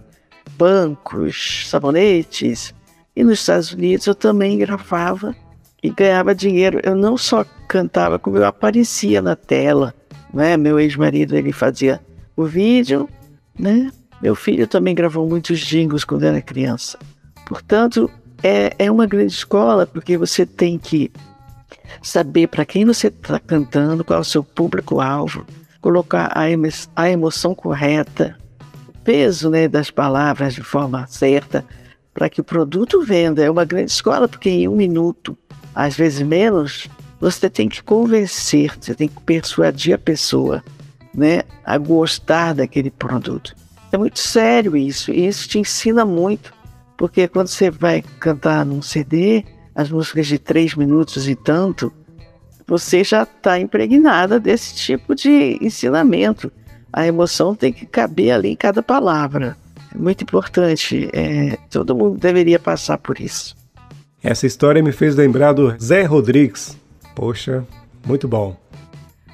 bancos, 0.58 1.66
sabonetes. 1.68 2.74
E 3.16 3.24
nos 3.24 3.40
Estados 3.40 3.72
Unidos 3.74 4.08
eu 4.08 4.16
também 4.16 4.58
gravava 4.58 5.36
e 5.82 5.90
ganhava 5.90 6.34
dinheiro. 6.34 6.80
Eu 6.84 6.96
não 6.96 7.18
só 7.18 7.46
cantava, 7.68 8.18
como 8.18 8.38
eu 8.38 8.46
aparecia 8.46 9.22
na 9.22 9.36
tela 9.36 9.94
né? 10.34 10.58
Meu 10.58 10.80
ex-marido 10.80 11.38
ele 11.38 11.54
fazia 11.54 12.02
o 12.36 12.46
vídeo, 12.46 13.08
né? 13.58 13.92
Meu 14.22 14.36
filho 14.36 14.68
também 14.68 14.96
gravou 14.96 15.30
muitos 15.30 15.60
jingles 15.60 16.04
quando 16.04 16.24
era 16.24 16.42
criança. 16.42 16.98
Portanto, 17.46 18.10
é, 18.42 18.74
é 18.80 18.92
uma 18.92 19.06
grande 19.06 19.34
escola 19.34 19.86
porque 19.86 20.18
você 20.18 20.46
tem 20.46 20.80
que 20.80 21.12
saber 22.02 22.48
para 22.48 22.66
quem 22.66 22.86
você 22.86 23.08
está 23.08 23.40
cantando, 23.40 24.04
qual 24.04 24.18
é 24.18 24.22
o 24.22 24.26
seu 24.26 24.44
público-alvo, 24.44 25.46
colocar 25.82 26.32
a, 26.36 26.50
emo 26.50 26.68
a 26.96 27.10
emoção 27.10 27.54
correta, 27.54 28.38
peso 29.04 29.50
né, 29.50 29.68
das 29.68 29.90
palavras 29.90 30.54
de 30.54 30.62
forma 30.62 31.06
certa, 31.08 31.66
para 32.14 32.30
que 32.30 32.42
o 32.42 32.44
produto 32.44 33.04
venda. 33.04 33.44
É 33.44 33.50
uma 33.50 33.66
grande 33.66 33.92
escola 33.92 34.28
porque 34.28 34.50
em 34.50 34.68
um 34.68 34.76
minuto, 34.76 35.38
às 35.74 35.96
vezes 35.96 36.22
menos, 36.22 36.88
você 37.20 37.50
tem 37.50 37.70
que 37.70 37.82
convencer, 37.82 38.76
você 38.80 38.94
tem 38.94 39.08
que 39.08 39.22
persuadir 39.22 39.96
a 39.96 39.98
pessoa 39.98 40.64
né, 41.14 41.44
a 41.66 41.78
gostar 41.78 42.54
daquele 42.54 42.92
produto. 42.92 43.56
É 43.92 43.98
muito 43.98 44.20
sério 44.20 44.76
isso, 44.76 45.12
e 45.12 45.28
isso 45.28 45.48
te 45.48 45.60
ensina 45.60 46.04
muito, 46.04 46.52
porque 46.98 47.28
quando 47.28 47.48
você 47.48 47.70
vai 47.70 48.04
cantar 48.20 48.66
num 48.66 48.82
CD, 48.82 49.46
as 49.76 49.90
músicas 49.90 50.28
de 50.28 50.40
três 50.40 50.74
minutos 50.76 51.28
e 51.28 51.36
tanto, 51.36 51.94
você 52.66 53.04
já 53.04 53.24
está 53.24 53.60
impregnada 53.60 54.40
desse 54.40 54.76
tipo 54.76 55.14
de 55.14 55.58
ensinamento. 55.62 56.52
A 56.94 57.08
emoção 57.08 57.56
tem 57.56 57.74
que 57.74 57.86
caber 57.86 58.32
ali 58.32 58.50
em 58.52 58.56
cada 58.56 58.84
palavra. 58.84 59.58
É 59.94 59.98
muito 59.98 60.24
importante. 60.24 61.10
É, 61.12 61.58
todo 61.70 61.96
mundo 61.96 62.20
deveria 62.20 62.60
passar 62.60 63.00
por 63.00 63.20
isso. 63.20 63.56
Essa 64.24 64.48
história 64.48 64.82
me 64.82 64.92
fez 64.92 65.16
lembrar 65.16 65.52
do 65.52 65.76
Zé 65.82 66.04
Rodrigues, 66.04 66.78
Poxa, 67.16 67.66
muito 68.06 68.28
bom. 68.28 68.56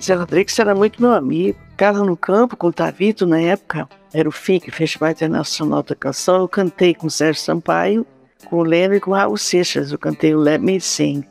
Zé 0.02 0.16
Rodrigues 0.16 0.58
era 0.60 0.76
muito 0.76 1.02
meu 1.02 1.14
amigo. 1.14 1.58
Casa 1.78 2.04
no 2.04 2.16
Campo, 2.18 2.58
com 2.58 2.68
o 2.68 2.74
Tavito, 2.74 3.26
na 3.26 3.40
época, 3.40 3.88
era 4.14 4.28
o 4.28 4.32
FIC, 4.32 4.70
Festival 4.72 5.12
Internacional 5.12 5.84
da 5.84 5.96
Canção. 5.96 6.42
Eu 6.42 6.48
cantei 6.48 6.94
com 6.94 7.08
o 7.08 7.12
Sérgio 7.12 7.42
Sampaio, 7.42 8.06
com 8.46 8.58
o 8.58 8.64
Leno 8.64 8.96
e 8.96 9.00
com 9.00 9.12
o 9.12 9.14
Raul 9.14 9.38
Seixas. 9.38 9.92
Eu 9.92 9.98
cantei 9.98 10.36
o 10.36 10.40
Let 10.40 10.62
Me 10.62 10.80
Sing. 10.80 11.24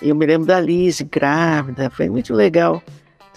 Eu 0.00 0.14
me 0.14 0.26
lembro 0.26 0.46
da 0.46 0.60
Lise, 0.60 1.04
grávida, 1.04 1.90
foi 1.90 2.08
muito 2.08 2.34
legal. 2.34 2.82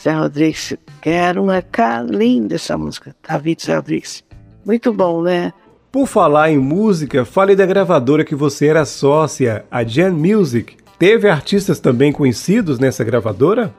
Zé 0.02 0.14
Rodrigues, 0.14 0.78
quero 1.02 1.44
uma 1.44 1.62
cara 1.62 2.04
linda 2.04 2.56
essa 2.56 2.78
música. 2.78 3.16
Tavito 3.22 3.66
Zé 3.66 3.76
Rodrigues. 3.76 4.24
Muito 4.66 4.94
bom, 4.94 5.22
né? 5.22 5.52
Por 5.92 6.08
falar 6.08 6.52
em 6.52 6.58
música, 6.58 7.26
fale 7.26 7.56
da 7.56 7.66
gravadora 7.66 8.24
que 8.24 8.36
você 8.36 8.68
era 8.68 8.86
sócia, 8.86 9.66
a 9.70 9.84
Jan 9.84 10.12
Music. 10.12 10.78
Teve 10.98 11.28
artistas 11.28 11.80
também 11.80 12.12
conhecidos 12.12 12.80
nessa 12.80 13.04
gravadora? 13.04 13.74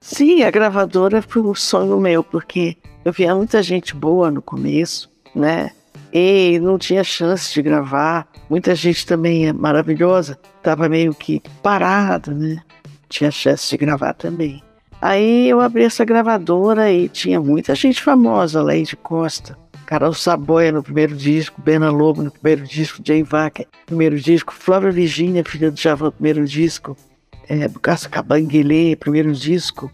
Sim, 0.00 0.42
a 0.44 0.50
gravadora 0.50 1.20
foi 1.20 1.42
um 1.42 1.54
sonho 1.54 1.98
meu, 1.98 2.22
porque 2.22 2.76
eu 3.04 3.12
via 3.12 3.34
muita 3.34 3.62
gente 3.62 3.94
boa 3.94 4.30
no 4.30 4.40
começo, 4.40 5.10
né? 5.34 5.72
E 6.12 6.58
não 6.60 6.78
tinha 6.78 7.02
chance 7.02 7.52
de 7.52 7.60
gravar. 7.60 8.28
Muita 8.48 8.74
gente 8.74 9.04
também 9.04 9.48
é 9.48 9.52
maravilhosa, 9.52 10.38
estava 10.58 10.88
meio 10.88 11.12
que 11.14 11.42
parada, 11.62 12.32
né? 12.32 12.62
Tinha 13.08 13.30
chance 13.30 13.68
de 13.68 13.76
gravar 13.76 14.14
também. 14.14 14.62
Aí 15.00 15.48
eu 15.48 15.60
abri 15.60 15.84
essa 15.84 16.04
gravadora 16.04 16.90
e 16.90 17.08
tinha 17.08 17.40
muita 17.40 17.74
gente 17.74 18.02
famosa, 18.02 18.62
Leide 18.62 18.96
Costa, 18.96 19.56
Carol 19.84 20.14
Saboia 20.14 20.72
no 20.72 20.82
primeiro 20.82 21.14
disco, 21.14 21.60
Bena 21.60 21.90
Lobo 21.90 22.22
no 22.22 22.30
primeiro 22.30 22.64
disco, 22.64 23.02
Jay 23.04 23.22
Vaca 23.22 23.62
no 23.62 23.86
primeiro 23.86 24.18
disco, 24.18 24.52
Flávia 24.52 24.90
Virginia, 24.90 25.44
filha 25.44 25.70
do 25.70 25.78
Javan, 25.78 26.06
no 26.06 26.12
primeiro 26.12 26.44
disco, 26.44 26.96
é, 27.48 27.68
Bucaça 27.68 28.08
Cabanguele, 28.08 28.96
primeiro 28.96 29.32
disco, 29.32 29.90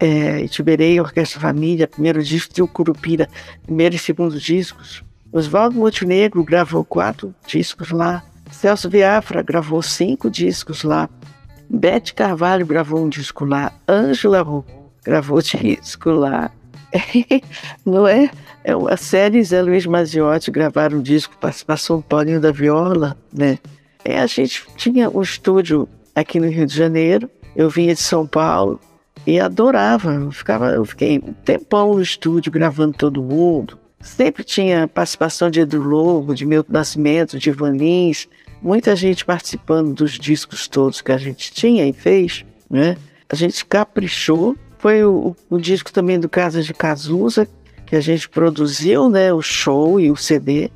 é, 0.00 0.40
Itiberei, 0.40 1.00
Orquestra 1.00 1.40
Família, 1.40 1.86
primeiro 1.86 2.22
disco, 2.22 2.54
Tio 2.54 2.68
Curupira, 2.68 3.28
primeiro 3.64 3.94
e 3.94 3.98
segundo 3.98 4.38
discos. 4.38 5.02
Oswaldo 5.30 5.76
Montenegro 5.76 6.42
gravou 6.42 6.84
quatro 6.84 7.34
discos 7.46 7.90
lá. 7.90 8.22
Celso 8.50 8.88
Biafra 8.88 9.42
gravou 9.42 9.82
cinco 9.82 10.30
discos 10.30 10.82
lá. 10.82 11.08
Bete 11.68 12.14
Carvalho 12.14 12.66
gravou 12.66 13.04
um 13.04 13.08
disco 13.08 13.44
lá. 13.44 13.72
Ângela 13.86 14.44
gravou 15.04 15.40
disco 15.42 16.10
lá. 16.10 16.50
Não 17.84 18.06
é? 18.06 18.30
É 18.64 18.72
a 18.72 18.96
série 18.96 19.42
Zé 19.42 19.62
Luiz 19.62 19.86
Maziotti 19.86 20.50
gravaram 20.50 20.98
um 20.98 21.02
disco, 21.02 21.36
participação 21.38 22.02
Paulinho 22.02 22.40
da 22.40 22.50
Viola, 22.50 23.16
né? 23.32 23.58
É, 24.04 24.18
a 24.20 24.26
gente 24.26 24.66
tinha 24.76 25.10
um 25.10 25.22
estúdio 25.22 25.88
aqui 26.14 26.40
no 26.40 26.48
Rio 26.48 26.66
de 26.66 26.74
Janeiro, 26.74 27.30
eu 27.54 27.68
vinha 27.68 27.94
de 27.94 28.00
São 28.00 28.26
Paulo 28.26 28.80
e 29.26 29.38
adorava, 29.38 30.14
eu, 30.14 30.30
ficava, 30.30 30.70
eu 30.70 30.84
fiquei 30.84 31.18
um 31.18 31.32
tempão 31.32 31.94
no 31.94 32.02
estúdio 32.02 32.50
gravando 32.50 32.96
todo 32.96 33.22
mundo. 33.22 33.78
Sempre 34.00 34.44
tinha 34.44 34.88
participação 34.88 35.50
de 35.50 35.60
Edu 35.60 35.82
Lobo, 35.82 36.34
de 36.34 36.46
Milton 36.46 36.72
Nascimento, 36.72 37.38
de 37.38 37.50
Ivan 37.50 37.72
Lins, 37.72 38.28
muita 38.62 38.94
gente 38.96 39.24
participando 39.24 39.94
dos 39.94 40.12
discos 40.12 40.66
todos 40.68 41.00
que 41.00 41.12
a 41.12 41.18
gente 41.18 41.52
tinha 41.52 41.86
e 41.86 41.92
fez, 41.92 42.44
né? 42.70 42.96
A 43.28 43.34
gente 43.36 43.64
caprichou. 43.64 44.56
Foi 44.78 45.04
o, 45.04 45.34
o 45.50 45.58
disco 45.58 45.92
também 45.92 46.20
do 46.20 46.28
Casa 46.28 46.62
de 46.62 46.72
Cazuza, 46.72 47.48
que 47.84 47.96
a 47.96 48.00
gente 48.00 48.28
produziu 48.28 49.08
né, 49.10 49.32
o 49.32 49.42
show 49.42 49.98
e 49.98 50.10
o 50.10 50.16
CD 50.16 50.70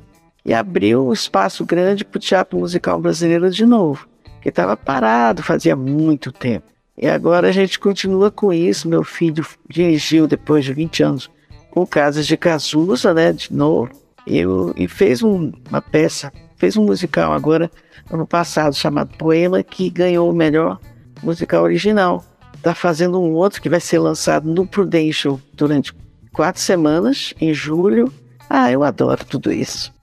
e 0.45 0.53
abriu 0.53 1.07
um 1.07 1.13
espaço 1.13 1.63
grande 1.65 2.03
para 2.03 2.17
o 2.17 2.21
teatro 2.21 2.59
musical 2.59 2.99
brasileiro 2.99 3.49
de 3.49 3.65
novo, 3.65 4.05
que 4.41 4.49
estava 4.49 4.75
parado 4.75 5.41
fazia 5.41 5.73
muito 5.75 6.31
tempo. 6.33 6.65
E 6.97 7.07
agora 7.07 7.47
a 7.47 7.51
gente 7.51 7.79
continua 7.79 8.29
com 8.29 8.51
isso. 8.51 8.89
Meu 8.89 9.03
filho 9.05 9.45
dirigiu 9.69 10.27
depois 10.27 10.65
de 10.65 10.73
20 10.73 11.01
anos 11.03 11.31
com 11.71 11.87
Casas 11.87 12.27
de 12.27 12.35
Cazuza, 12.35 13.13
né, 13.13 13.31
de 13.31 13.53
novo. 13.53 13.89
Eu, 14.27 14.73
e 14.75 14.87
fez 14.87 15.23
um- 15.23 15.51
uma 15.69 15.81
peça, 15.81 16.31
fez 16.63 16.77
um 16.77 16.85
musical 16.85 17.33
agora, 17.33 17.69
ano 18.09 18.25
passado, 18.25 18.73
chamado 18.73 19.17
Poema, 19.17 19.61
que 19.61 19.89
ganhou 19.89 20.29
o 20.29 20.33
melhor 20.33 20.79
musical 21.21 21.61
original. 21.61 22.23
Está 22.55 22.73
fazendo 22.73 23.19
um 23.19 23.33
outro 23.33 23.61
que 23.61 23.67
vai 23.67 23.81
ser 23.81 23.99
lançado 23.99 24.49
no 24.49 24.65
Prudential 24.65 25.41
durante 25.53 25.93
quatro 26.31 26.61
semanas, 26.61 27.33
em 27.41 27.53
julho. 27.53 28.09
Ah, 28.49 28.71
eu 28.71 28.81
adoro 28.81 29.25
tudo 29.25 29.51
isso. 29.51 29.93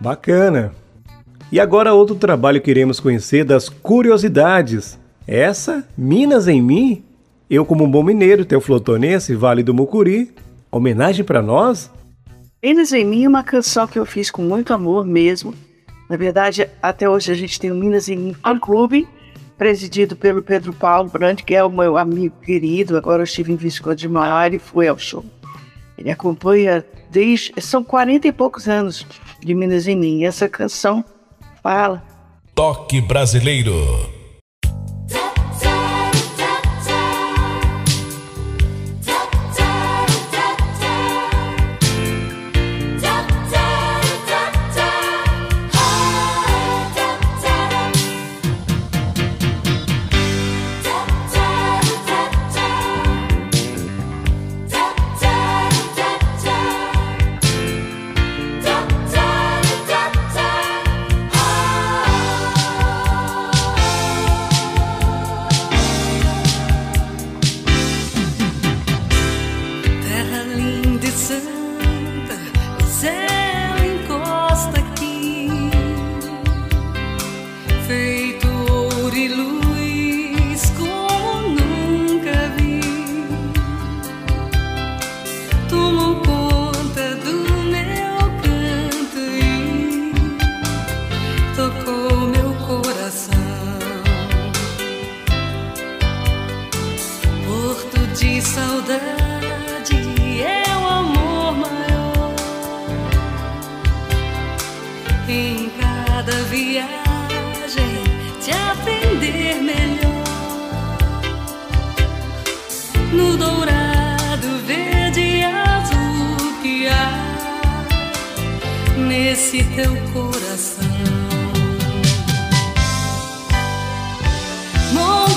Bacana. 0.00 0.72
E 1.52 1.60
agora 1.60 1.92
outro 1.92 2.16
trabalho 2.16 2.62
que 2.62 2.70
iremos 2.70 2.98
conhecer 2.98 3.44
das 3.44 3.68
curiosidades. 3.68 4.98
Essa, 5.26 5.86
Minas 5.98 6.48
em 6.48 6.62
Mim, 6.62 7.04
eu 7.50 7.66
como 7.66 7.84
um 7.84 7.90
bom 7.90 8.02
mineiro, 8.02 8.46
teoflotonense, 8.46 9.34
Vale 9.34 9.62
do 9.62 9.74
Mucuri, 9.74 10.34
homenagem 10.72 11.26
para 11.26 11.42
nós? 11.42 11.90
Minas 12.62 12.90
em 12.94 13.04
Mim 13.04 13.24
é 13.24 13.28
uma 13.28 13.44
canção 13.44 13.86
que 13.86 13.98
eu 13.98 14.06
fiz 14.06 14.30
com 14.30 14.40
muito 14.40 14.72
amor 14.72 15.04
mesmo. 15.04 15.52
Na 16.08 16.16
verdade, 16.16 16.68
até 16.82 17.08
hoje 17.08 17.32
a 17.32 17.34
gente 17.34 17.58
tem 17.58 17.70
o 17.70 17.74
Minas 17.74 18.08
em 18.08 18.16
Mim 18.16 18.34
Fan 18.34 18.58
Clube, 18.58 19.08
presidido 19.56 20.16
pelo 20.16 20.42
Pedro 20.42 20.72
Paulo 20.72 21.08
Brandt, 21.08 21.44
que 21.44 21.54
é 21.54 21.64
o 21.64 21.70
meu 21.70 21.96
amigo 21.96 22.36
querido. 22.40 22.96
Agora 22.96 23.20
eu 23.20 23.24
estive 23.24 23.52
em 23.52 23.56
Visconde 23.56 24.02
de 24.02 24.08
Maior 24.08 24.52
e 24.52 24.58
fui 24.58 24.88
ao 24.88 24.98
show. 24.98 25.24
Ele 25.96 26.10
acompanha 26.10 26.84
desde. 27.10 27.52
São 27.60 27.82
40 27.82 28.28
e 28.28 28.32
poucos 28.32 28.68
anos 28.68 29.06
de 29.40 29.54
Minas 29.54 29.86
em 29.86 29.96
Mim. 29.96 30.20
E 30.20 30.24
essa 30.24 30.48
canção 30.48 31.04
fala 31.62 32.02
Toque 32.54 33.00
Brasileiro. 33.00 34.13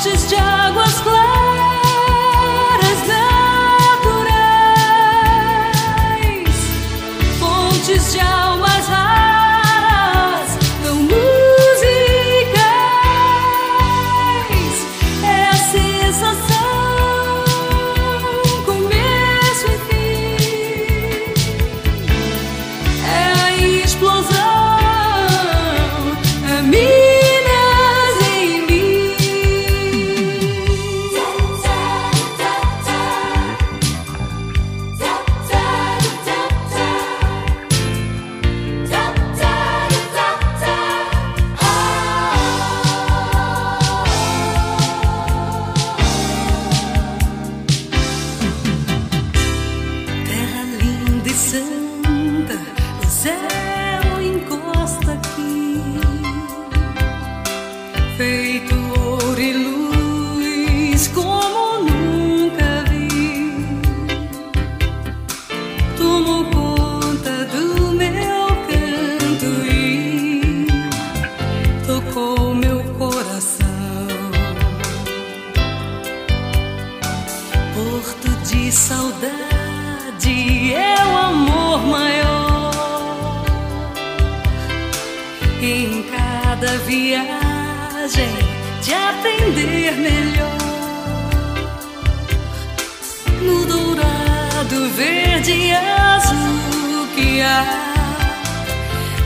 Montes 0.08 0.30
de 0.30 0.38
águas 0.38 1.02
claras 1.02 1.27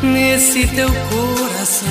nesse 0.01 0.67
teu 0.67 0.89
coração. 0.89 1.87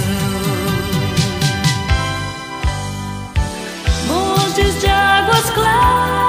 montes 4.08 4.80
de 4.80 4.86
águas 4.86 5.50
claras 5.50 6.19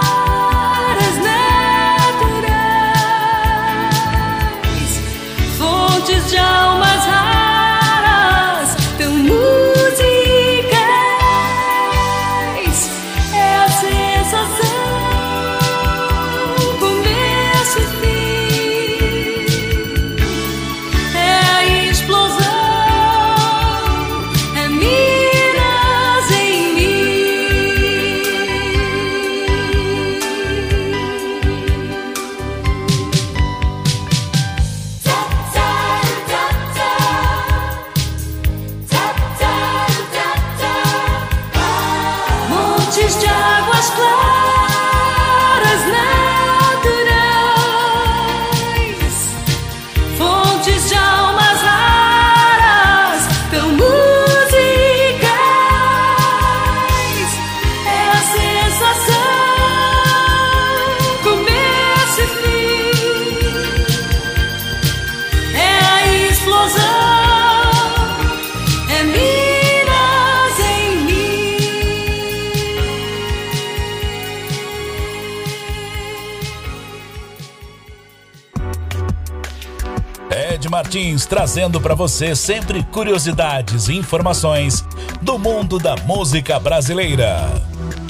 trazendo 81.31 81.79
para 81.79 81.95
você 81.95 82.35
sempre 82.35 82.83
curiosidades 82.83 83.87
e 83.87 83.95
informações 83.95 84.83
do 85.21 85.39
mundo 85.39 85.79
da 85.79 85.95
música 86.05 86.59
brasileira. 86.59 87.37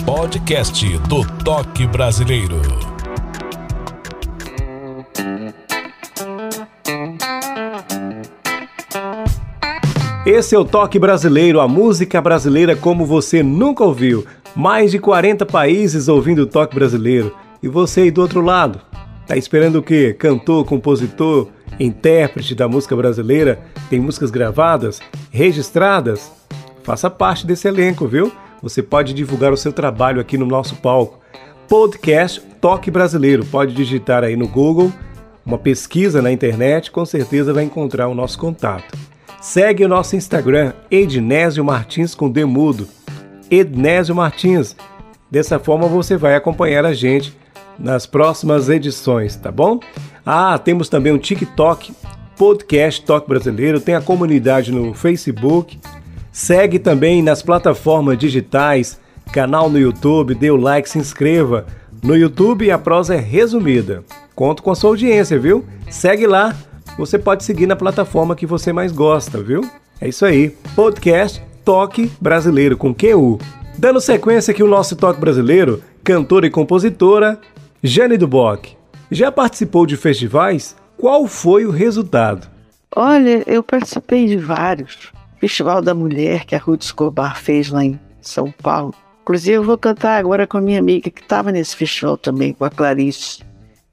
Podcast 0.03 0.97
do 1.07 1.23
Toque 1.43 1.85
Brasileiro. 1.85 2.59
Esse 10.25 10.55
é 10.55 10.57
o 10.57 10.65
Toque 10.65 10.97
Brasileiro, 10.97 11.61
a 11.61 11.67
música 11.67 12.19
brasileira 12.19 12.75
como 12.75 13.05
você 13.05 13.43
nunca 13.43 13.83
ouviu. 13.83 14.25
Mais 14.55 14.89
de 14.89 14.97
40 14.97 15.45
países 15.45 16.07
ouvindo 16.07 16.39
o 16.41 16.47
Toque 16.47 16.73
Brasileiro. 16.73 17.35
E 17.61 17.67
você 17.67 18.01
aí 18.01 18.09
do 18.09 18.21
outro 18.21 18.41
lado? 18.41 18.81
Tá 19.27 19.37
esperando 19.37 19.75
o 19.75 19.83
quê? 19.83 20.11
Cantor, 20.11 20.65
compositor, 20.65 21.49
intérprete 21.79 22.55
da 22.55 22.67
música 22.67 22.95
brasileira? 22.95 23.59
Tem 23.89 23.99
músicas 23.99 24.31
gravadas, 24.31 24.99
registradas? 25.31 26.31
Faça 26.83 27.09
parte 27.09 27.45
desse 27.45 27.67
elenco, 27.67 28.07
viu? 28.07 28.31
Você 28.61 28.83
pode 28.83 29.13
divulgar 29.13 29.51
o 29.51 29.57
seu 29.57 29.73
trabalho 29.73 30.21
aqui 30.21 30.37
no 30.37 30.45
nosso 30.45 30.75
palco. 30.75 31.19
Podcast 31.67 32.41
Toque 32.59 32.91
Brasileiro. 32.91 33.45
Pode 33.45 33.73
digitar 33.73 34.23
aí 34.23 34.35
no 34.35 34.47
Google, 34.47 34.91
uma 35.45 35.57
pesquisa 35.57 36.21
na 36.21 36.31
internet, 36.31 36.91
com 36.91 37.05
certeza 37.05 37.53
vai 37.53 37.63
encontrar 37.63 38.07
o 38.07 38.13
nosso 38.13 38.37
contato. 38.37 38.97
Segue 39.41 39.83
o 39.83 39.87
nosso 39.87 40.15
Instagram, 40.15 40.73
Ednésio 40.91 41.65
Martins 41.65 42.13
com 42.13 42.29
Demudo. 42.29 42.87
Ednésio 43.49 44.13
Martins. 44.13 44.75
Dessa 45.31 45.57
forma 45.57 45.87
você 45.87 46.15
vai 46.15 46.35
acompanhar 46.35 46.85
a 46.85 46.93
gente 46.93 47.35
nas 47.79 48.05
próximas 48.05 48.69
edições, 48.69 49.35
tá 49.35 49.51
bom? 49.51 49.79
Ah, 50.25 50.57
temos 50.57 50.89
também 50.89 51.11
um 51.11 51.17
TikTok, 51.17 51.93
Podcast 52.37 53.03
Toque 53.03 53.27
Brasileiro, 53.27 53.79
tem 53.79 53.95
a 53.95 54.01
comunidade 54.01 54.71
no 54.71 54.93
Facebook. 54.93 55.79
Segue 56.31 56.79
também 56.79 57.21
nas 57.21 57.41
plataformas 57.41 58.17
digitais, 58.17 58.99
canal 59.31 59.69
no 59.69 59.79
YouTube, 59.79 60.35
dê 60.35 60.49
o 60.49 60.55
like, 60.55 60.89
se 60.89 60.97
inscreva. 60.97 61.65
No 62.01 62.15
YouTube 62.15 62.71
a 62.71 62.77
prosa 62.77 63.15
é 63.15 63.19
resumida. 63.19 64.03
Conto 64.33 64.63
com 64.63 64.71
a 64.71 64.75
sua 64.75 64.91
audiência, 64.91 65.37
viu? 65.37 65.65
Segue 65.89 66.25
lá 66.25 66.55
você 66.97 67.17
pode 67.17 67.43
seguir 67.43 67.67
na 67.67 67.75
plataforma 67.75 68.35
que 68.35 68.45
você 68.45 68.73
mais 68.73 68.91
gosta, 68.91 69.41
viu? 69.41 69.61
É 69.99 70.07
isso 70.07 70.25
aí. 70.25 70.55
Podcast 70.75 71.41
Toque 71.63 72.11
Brasileiro 72.19 72.77
com 72.77 72.93
QU. 72.93 73.39
Dando 73.77 74.01
sequência 74.01 74.51
aqui 74.51 74.61
o 74.61 74.67
nosso 74.67 74.95
Toque 74.95 75.19
Brasileiro, 75.19 75.81
cantora 76.03 76.45
e 76.45 76.49
compositora 76.49 77.39
Jane 77.81 78.17
Duboc. 78.17 78.80
Já 79.11 79.31
participou 79.31 79.85
de 79.85 79.97
festivais? 79.97 80.75
Qual 80.97 81.27
foi 81.27 81.65
o 81.65 81.71
resultado? 81.71 82.47
Olha, 82.95 83.43
eu 83.45 83.61
participei 83.61 84.25
de 84.25 84.37
vários. 84.37 85.11
Festival 85.39 85.81
da 85.81 85.93
Mulher 85.93 86.45
que 86.45 86.55
a 86.55 86.59
Ruth 86.59 86.83
Escobar 86.83 87.37
fez 87.37 87.69
lá 87.69 87.83
em 87.83 87.99
São 88.21 88.51
Paulo. 88.51 88.93
Inclusive, 89.21 89.57
eu 89.57 89.63
vou 89.63 89.77
cantar 89.77 90.17
agora 90.17 90.47
com 90.47 90.57
a 90.57 90.61
minha 90.61 90.79
amiga 90.79 91.09
que 91.09 91.21
estava 91.21 91.51
nesse 91.51 91.75
festival 91.75 92.17
também, 92.17 92.53
com 92.53 92.63
a 92.63 92.69
Clarice 92.69 93.43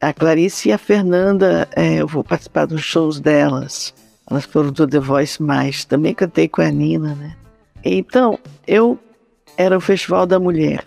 a 0.01 0.13
Clarice 0.13 0.69
e 0.69 0.73
a 0.73 0.79
Fernanda, 0.79 1.69
é, 1.75 1.97
eu 1.97 2.07
vou 2.07 2.23
participar 2.23 2.67
dos 2.67 2.83
shows 2.83 3.19
delas. 3.19 3.93
Elas 4.31 4.45
foram 4.45 4.71
do 4.71 4.87
The 4.87 5.01
Voice 5.01 5.43
Mais. 5.43 5.85
Também 5.85 6.15
cantei 6.15 6.49
com 6.49 6.63
a 6.63 6.71
Nina, 6.71 7.15
né? 7.15 7.37
Então, 7.85 8.39
eu 8.67 8.99
era 9.57 9.77
o 9.77 9.81
Festival 9.81 10.25
da 10.25 10.39
Mulher. 10.39 10.85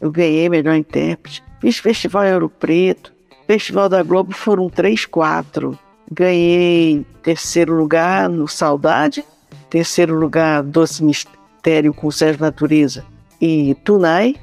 Eu 0.00 0.10
ganhei 0.10 0.48
melhor 0.48 0.74
intérprete. 0.76 1.42
Fiz 1.60 1.78
Festival 1.78 2.24
Ouro 2.32 2.48
Preto. 2.48 3.12
Festival 3.46 3.88
da 3.88 4.02
Globo 4.02 4.32
foram 4.32 4.68
três, 4.68 5.04
quatro. 5.04 5.78
Ganhei 6.10 7.04
terceiro 7.22 7.74
lugar 7.74 8.28
no 8.28 8.48
Saudade. 8.48 9.24
Terceiro 9.68 10.18
lugar, 10.18 10.62
Doce 10.62 11.02
Mistério 11.02 11.92
com 11.92 12.10
Sérgio 12.10 12.40
Natureza. 12.40 13.04
E 13.40 13.74
Tunai 13.84 14.36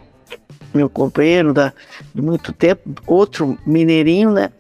meu 0.74 0.90
companheiro 0.90 1.54
da, 1.54 1.74
de 2.14 2.22
muito 2.22 2.54
tempo, 2.54 3.02
outro 3.06 3.58
mineirinho, 3.66 4.32
né? 4.32 4.52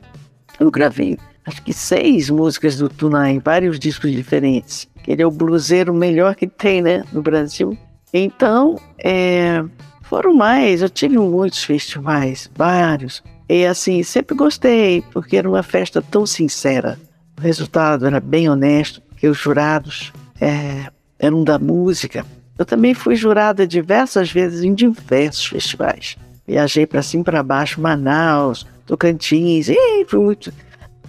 Eu 0.60 0.70
gravei 0.70 1.18
acho 1.46 1.62
que 1.64 1.74
seis 1.74 2.30
músicas 2.30 2.78
do 2.78 2.88
Tunai, 2.88 3.42
vários 3.44 3.80
discos 3.80 4.12
diferentes. 4.12 4.88
Ele 5.08 5.22
é 5.22 5.26
o 5.26 5.32
bluseiro 5.32 5.94
melhor 5.94 6.36
que 6.36 6.48
tem, 6.48 6.82
né, 6.82 7.04
no 7.12 7.22
Brasil. 7.22 7.76
Então, 8.14 8.80
é, 9.04 9.64
foram 10.04 10.36
mais, 10.36 10.82
eu 10.82 10.90
tive 10.90 11.18
muitos 11.18 11.64
festivais, 11.64 12.50
vários. 12.56 13.24
E 13.52 13.66
assim, 13.66 14.02
sempre 14.02 14.34
gostei, 14.34 15.04
porque 15.12 15.36
era 15.36 15.50
uma 15.50 15.62
festa 15.62 16.02
tão 16.02 16.26
sincera. 16.26 16.98
O 17.38 17.42
resultado 17.42 18.08
era 18.08 18.22
bem 18.22 18.48
honesto, 18.48 19.02
porque 19.02 19.28
os 19.28 19.38
jurados 19.38 20.14
é, 20.40 20.90
eram 21.20 21.44
da 21.44 21.60
música, 21.60 22.26
eu 22.58 22.64
também 22.64 22.94
fui 22.94 23.14
jurada 23.14 23.68
diversas 23.68 24.32
vezes 24.32 24.64
em 24.64 24.74
diversos 24.74 25.48
festivais. 25.48 26.16
Viajei 26.48 26.86
para 26.86 27.02
cima 27.02 27.26
para 27.26 27.44
baixo, 27.44 27.82
Manaus, 27.82 28.66
Tocantins, 28.86 29.68
e 29.68 30.06
fui 30.08 30.20
muito 30.22 30.54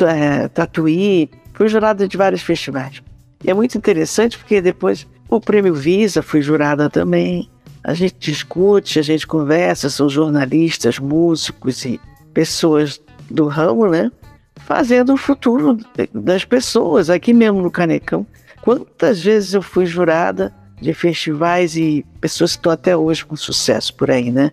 é, 0.01 0.49
Tatuí, 0.49 1.31
fui 1.53 1.69
jurada 1.69 2.09
de 2.09 2.17
vários 2.17 2.43
festivais. 2.43 3.01
E 3.45 3.51
é 3.53 3.55
muito 3.55 3.79
interessante 3.79 4.37
porque 4.37 4.61
depois 4.61 5.07
o 5.29 5.41
prêmio 5.41 5.77
Visa 5.77 6.23
fui 6.23 6.43
jurada 6.43 6.91
também. 6.91 7.49
A 7.85 7.95
gente 7.95 8.17
discute, 8.19 8.99
a 8.99 9.03
gente 9.03 9.29
conversa, 9.29 9.89
são 9.89 10.09
jornalistas, 10.09 10.99
músicos 10.99 11.85
e 11.85 12.01
pessoas 12.33 13.01
do 13.31 13.47
ramo, 13.47 13.89
né? 13.89 14.11
Fazendo 14.57 15.15
o 15.15 15.17
futuro 15.17 15.79
das 16.13 16.45
pessoas 16.45 17.11
aqui 17.11 17.33
mesmo 17.33 17.61
no 17.61 17.71
Canecão. 17.71 18.27
Quantas 18.61 19.23
vezes 19.23 19.55
eu 19.55 19.63
fui 19.63 19.87
jurada 19.87 20.55
de 20.81 20.93
festivais 20.95 21.77
e 21.77 22.05
pessoas 22.21 22.53
que 22.53 22.59
estão 22.59 22.73
até 22.73 22.97
hoje 22.97 23.25
com 23.25 23.37
sucesso 23.37 23.95
por 23.95 24.11
aí, 24.11 24.31
né? 24.31 24.53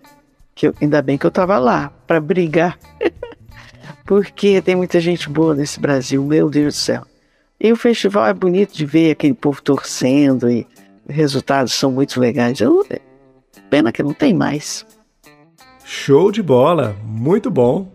Que 0.54 0.68
eu, 0.68 0.74
ainda 0.80 1.00
bem 1.02 1.16
que 1.16 1.26
eu 1.26 1.28
estava 1.28 1.58
lá 1.58 1.92
para 2.06 2.20
brigar, 2.20 2.78
porque 4.04 4.60
tem 4.62 4.74
muita 4.74 5.00
gente 5.00 5.28
boa 5.28 5.54
nesse 5.54 5.78
Brasil, 5.78 6.24
meu 6.24 6.48
Deus 6.50 6.74
do 6.74 6.78
céu. 6.78 7.06
E 7.58 7.72
o 7.72 7.76
festival 7.76 8.26
é 8.26 8.34
bonito 8.34 8.74
de 8.74 8.86
ver 8.86 9.12
aquele 9.12 9.34
povo 9.34 9.60
torcendo 9.60 10.50
e 10.50 10.66
os 11.08 11.14
resultados 11.14 11.72
são 11.72 11.92
muito 11.92 12.18
legais. 12.18 12.60
Eu, 12.60 12.86
pena 13.68 13.92
que 13.92 14.02
não 14.02 14.14
tem 14.14 14.32
mais. 14.34 14.86
Show 15.92 16.30
de 16.30 16.40
bola, 16.40 16.94
muito 17.04 17.50
bom. 17.50 17.90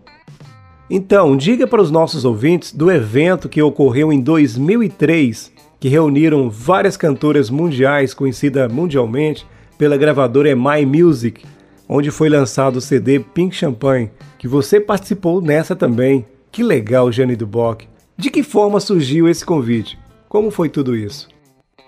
Então, 0.90 1.34
diga 1.34 1.66
para 1.66 1.80
os 1.80 1.90
nossos 1.90 2.26
ouvintes 2.26 2.70
do 2.70 2.90
evento 2.90 3.48
que 3.48 3.62
ocorreu 3.62 4.12
em 4.12 4.20
2003 4.20 5.50
que 5.80 5.88
reuniram 5.88 6.50
várias 6.50 6.94
cantoras 6.94 7.48
mundiais 7.48 8.12
conhecidas 8.12 8.70
mundialmente 8.70 9.46
pela 9.78 9.96
gravadora 9.96 10.50
EMI 10.50 10.84
Music, 10.84 11.42
onde 11.88 12.10
foi 12.10 12.28
lançado 12.28 12.76
o 12.76 12.80
CD 12.82 13.18
Pink 13.18 13.56
Champagne, 13.56 14.10
que 14.38 14.46
você 14.46 14.78
participou 14.78 15.40
nessa 15.40 15.74
também. 15.74 16.26
Que 16.52 16.62
legal, 16.62 17.10
Jane 17.10 17.34
Duboc. 17.34 17.88
De 18.14 18.30
que 18.30 18.42
forma 18.42 18.78
surgiu 18.78 19.26
esse 19.26 19.44
convite? 19.44 19.98
Como 20.28 20.50
foi 20.50 20.68
tudo 20.68 20.94
isso? 20.94 21.28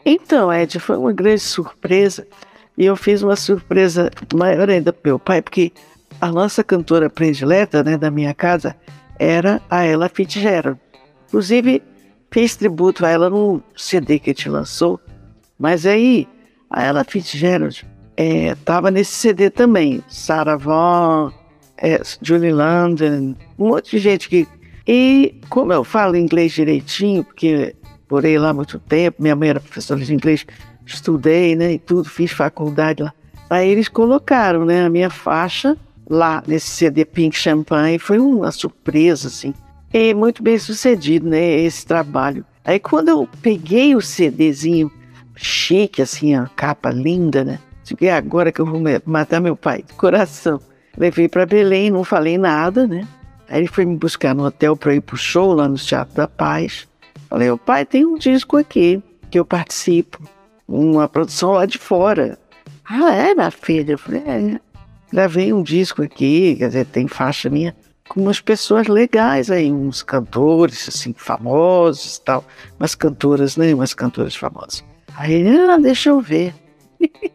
Então, 0.07 0.51
Ed, 0.51 0.81
foi 0.81 0.97
uma 0.97 1.13
grande 1.13 1.43
surpresa. 1.43 2.27
E 2.79 2.87
eu 2.87 2.97
fiz 2.97 3.23
uma 3.23 3.37
surpresa 3.37 4.11
maior 4.33 4.71
ainda 4.71 4.91
para 4.91 5.11
meu 5.11 5.19
pai, 5.19 5.43
porque 5.43 5.71
a 6.21 6.31
nossa 6.31 6.65
cantora 6.65 7.09
predileta 7.09 7.83
né, 7.83 7.97
da 7.97 8.11
minha 8.11 8.35
casa 8.35 8.77
era 9.19 9.61
a 9.71 9.85
Ella 9.85 10.09
Fitzgerald. 10.09 10.79
Inclusive, 11.27 11.83
fez 12.31 12.57
tributo 12.57 13.05
a 13.05 13.11
ela 13.11 13.31
no 13.31 13.63
CD 13.77 14.19
que 14.19 14.31
a 14.31 14.33
gente 14.33 14.49
lançou. 14.49 15.01
Mas 15.59 15.87
aí, 15.87 16.27
a 16.71 16.85
Ella 16.85 17.05
Fitzgerald 17.05 17.87
estava 18.17 18.89
é, 18.89 18.91
nesse 18.91 19.13
CD 19.13 19.51
também. 19.51 20.03
Sarah 20.09 20.57
Vaughan, 20.57 21.33
é, 21.77 22.01
Julie 22.21 22.53
London, 22.53 23.35
um 23.59 23.69
monte 23.69 23.93
de 23.93 23.99
gente 23.99 24.29
que... 24.29 24.47
E 24.87 25.39
como 25.51 25.73
eu 25.73 25.85
falo 25.85 26.17
inglês 26.17 26.53
direitinho, 26.53 27.23
porque 27.23 27.77
morei 28.11 28.39
lá 28.39 28.55
muito 28.55 28.79
tempo, 28.79 29.23
minha 29.23 29.37
mãe 29.37 29.51
era 29.51 29.61
professora 29.61 30.01
de 30.01 30.15
inglês, 30.15 30.47
estudei, 30.87 31.55
né, 31.55 31.75
e 31.75 31.79
tudo, 31.79 32.09
fiz 32.09 32.33
faculdade 32.33 33.03
lá. 33.03 33.13
Aí 33.51 33.69
eles 33.69 33.87
colocaram, 33.87 34.65
né, 34.65 34.87
a 34.87 34.89
minha 34.89 35.11
faixa 35.11 35.77
lá 36.09 36.43
nesse 36.47 36.71
CD 36.71 37.05
Pink 37.05 37.37
Champagne, 37.37 37.99
foi 37.99 38.19
uma 38.19 38.51
surpresa, 38.51 39.29
assim 39.29 39.55
é 39.93 40.13
muito 40.13 40.43
bem 40.43 40.59
sucedido, 40.59 41.29
né? 41.29 41.61
Esse 41.61 41.87
trabalho. 41.87 42.45
Aí 42.65 42.79
quando 42.79 43.09
eu 43.09 43.29
peguei 43.41 43.95
o 43.95 44.01
CDzinho 44.01 44.91
chique, 45.35 46.03
assim, 46.03 46.35
a 46.35 46.47
capa 46.47 46.91
linda, 46.91 47.45
né? 47.45 47.59
Digo, 47.85 48.05
é 48.05 48.13
agora 48.13 48.53
que 48.53 48.61
eu 48.61 48.67
vou 48.67 48.83
matar 49.07 49.41
meu 49.41 49.57
pai, 49.57 49.83
de 49.83 49.95
coração. 49.95 50.61
Levei 50.97 51.29
para 51.29 51.47
Belém, 51.47 51.91
não 51.91 52.05
falei 52.05 52.37
nada, 52.37 52.87
né? 52.87 53.07
Aí 53.49 53.61
ele 53.61 53.69
foi 53.69 53.85
me 53.85 53.97
buscar 53.97 54.35
no 54.35 54.45
hotel 54.45 54.77
para 54.77 54.95
ir 54.95 55.01
pro 55.01 55.17
show 55.17 55.55
lá 55.55 55.67
no 55.69 55.77
Teatro 55.77 56.15
da 56.15 56.29
Paz. 56.29 56.87
Falei, 57.31 57.51
o 57.51 57.57
pai, 57.57 57.87
tem 57.87 58.05
um 58.05 58.19
disco 58.19 58.57
aqui 58.57 59.03
que 59.31 59.39
eu 59.39 59.45
participo, 59.45 60.21
uma 60.67 61.09
produção 61.09 61.53
lá 61.53 61.65
de 61.65 61.79
fora. 61.79 62.39
Ah, 62.85 63.15
é, 63.15 63.35
minha 63.35 63.51
filha? 63.51 63.93
Eu 63.93 63.99
falei, 63.99 64.23
é. 64.27 64.61
Gravei 65.13 65.53
um 65.53 65.63
disco 65.63 66.03
aqui, 66.03 66.57
quer 66.57 66.69
dizer, 66.69 66.87
tem 66.87 67.09
faixa 67.09 67.49
minha. 67.49 67.75
com 68.09 68.21
umas 68.23 68.41
pessoas 68.41 68.87
legais 68.87 69.51
aí, 69.51 69.71
uns 69.71 70.03
cantores, 70.03 70.89
assim, 70.89 71.13
famosos 71.17 72.17
e 72.17 72.23
tal. 72.23 72.45
Umas 72.79 72.95
cantoras, 72.95 73.57
né? 73.57 73.75
Umas 73.75 73.93
cantoras 73.93 74.35
famosas. 74.35 74.83
Aí 75.17 75.33
ele, 75.35 75.59
ah, 75.59 75.77
deixa 75.77 76.11
eu 76.11 76.21
ver. 76.21 76.55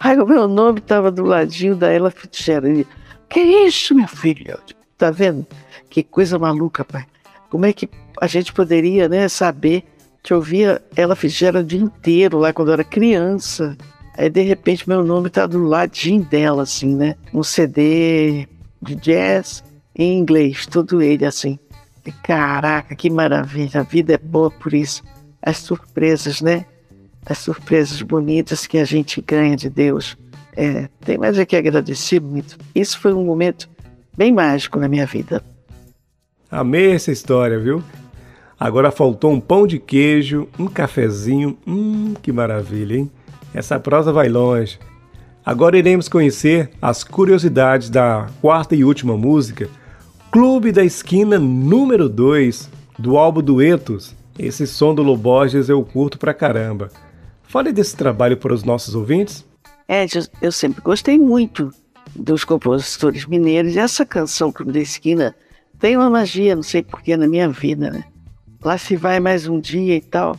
Aí 0.00 0.18
o 0.18 0.26
meu 0.26 0.46
nome 0.46 0.80
estava 0.80 1.10
do 1.10 1.24
ladinho 1.24 1.74
da 1.74 1.90
Ella 1.90 2.10
Fitzgerald. 2.10 2.86
Que 3.28 3.40
isso, 3.40 3.94
minha 3.94 4.08
filha? 4.08 4.58
Tá 4.98 5.10
vendo? 5.10 5.46
Que 5.88 6.02
coisa 6.02 6.38
maluca, 6.38 6.84
pai. 6.84 7.06
Como 7.48 7.64
é 7.64 7.72
que 7.72 7.88
a 8.20 8.26
gente 8.26 8.52
poderia, 8.52 9.08
né, 9.08 9.28
saber 9.28 9.84
que 10.22 10.32
eu 10.32 10.40
via 10.40 10.82
ela 10.96 11.14
Fitzgerald 11.14 11.64
o 11.64 11.68
dia 11.68 11.80
inteiro 11.80 12.38
lá 12.38 12.52
quando 12.52 12.68
eu 12.68 12.74
era 12.74 12.84
criança. 12.84 13.76
Aí 14.16 14.30
de 14.30 14.42
repente 14.42 14.88
meu 14.88 15.04
nome 15.04 15.28
tá 15.28 15.46
do 15.46 15.62
ladinho 15.64 16.24
dela, 16.24 16.62
assim, 16.62 16.94
né? 16.94 17.16
Um 17.32 17.42
CD 17.42 18.46
de 18.80 18.94
jazz 18.94 19.64
em 19.94 20.18
inglês, 20.18 20.66
tudo 20.66 21.02
ele 21.02 21.24
assim. 21.24 21.58
E, 22.06 22.12
caraca, 22.12 22.94
que 22.94 23.08
maravilha, 23.08 23.80
a 23.80 23.82
vida 23.82 24.14
é 24.14 24.18
boa 24.18 24.50
por 24.50 24.74
isso. 24.74 25.02
As 25.42 25.58
surpresas, 25.58 26.40
né? 26.40 26.66
As 27.24 27.38
surpresas 27.38 28.02
bonitas 28.02 28.66
que 28.66 28.78
a 28.78 28.84
gente 28.84 29.20
ganha 29.20 29.56
de 29.56 29.70
Deus. 29.70 30.16
É, 30.56 30.88
tem 31.04 31.18
mais 31.18 31.38
é 31.38 31.44
que 31.44 31.56
agradecer 31.56 32.20
muito. 32.20 32.58
Isso 32.74 32.98
foi 33.00 33.12
um 33.12 33.24
momento 33.24 33.68
bem 34.16 34.32
mágico 34.32 34.78
na 34.78 34.88
minha 34.88 35.06
vida. 35.06 35.42
Amei 36.50 36.92
essa 36.92 37.10
história, 37.10 37.58
viu? 37.58 37.82
Agora 38.60 38.92
faltou 38.92 39.32
um 39.32 39.40
pão 39.40 39.66
de 39.66 39.78
queijo, 39.78 40.46
um 40.58 40.66
cafezinho. 40.66 41.58
Hum, 41.66 42.14
que 42.22 42.30
maravilha, 42.30 42.96
hein? 42.96 43.10
Essa 43.54 43.78
prosa 43.78 44.12
vai 44.12 44.28
longe. 44.28 44.78
Agora 45.46 45.78
iremos 45.78 46.08
conhecer 46.08 46.70
as 46.82 47.04
curiosidades 47.04 47.88
da 47.88 48.26
quarta 48.40 48.74
e 48.74 48.84
última 48.84 49.16
música, 49.16 49.70
Clube 50.32 50.72
da 50.72 50.84
Esquina 50.84 51.38
número 51.38 52.08
2, 52.08 52.68
do 52.98 53.16
álbum 53.16 53.40
Duetos. 53.40 54.14
Esse 54.36 54.66
som 54.66 54.92
do 54.92 55.02
Loborges 55.02 55.68
eu 55.68 55.84
curto 55.84 56.18
pra 56.18 56.34
caramba. 56.34 56.90
Fale 57.44 57.70
desse 57.70 57.96
trabalho 57.96 58.36
para 58.36 58.52
os 58.52 58.64
nossos 58.64 58.96
ouvintes. 58.96 59.46
É, 59.86 60.04
eu 60.42 60.50
sempre 60.50 60.82
gostei 60.82 61.18
muito 61.18 61.70
dos 62.16 62.44
compositores 62.44 63.26
mineiros. 63.26 63.76
E 63.76 63.78
essa 63.78 64.04
canção 64.04 64.50
Clube 64.50 64.72
da 64.72 64.80
Esquina 64.80 65.36
tem 65.78 65.96
uma 65.96 66.10
magia, 66.10 66.56
não 66.56 66.62
sei 66.64 66.82
porquê, 66.82 67.16
na 67.16 67.28
minha 67.28 67.48
vida, 67.48 67.90
né? 67.90 68.04
Lá 68.64 68.76
se 68.76 68.96
vai 68.96 69.20
mais 69.20 69.46
um 69.46 69.60
dia 69.60 69.94
e 69.94 70.00
tal. 70.00 70.36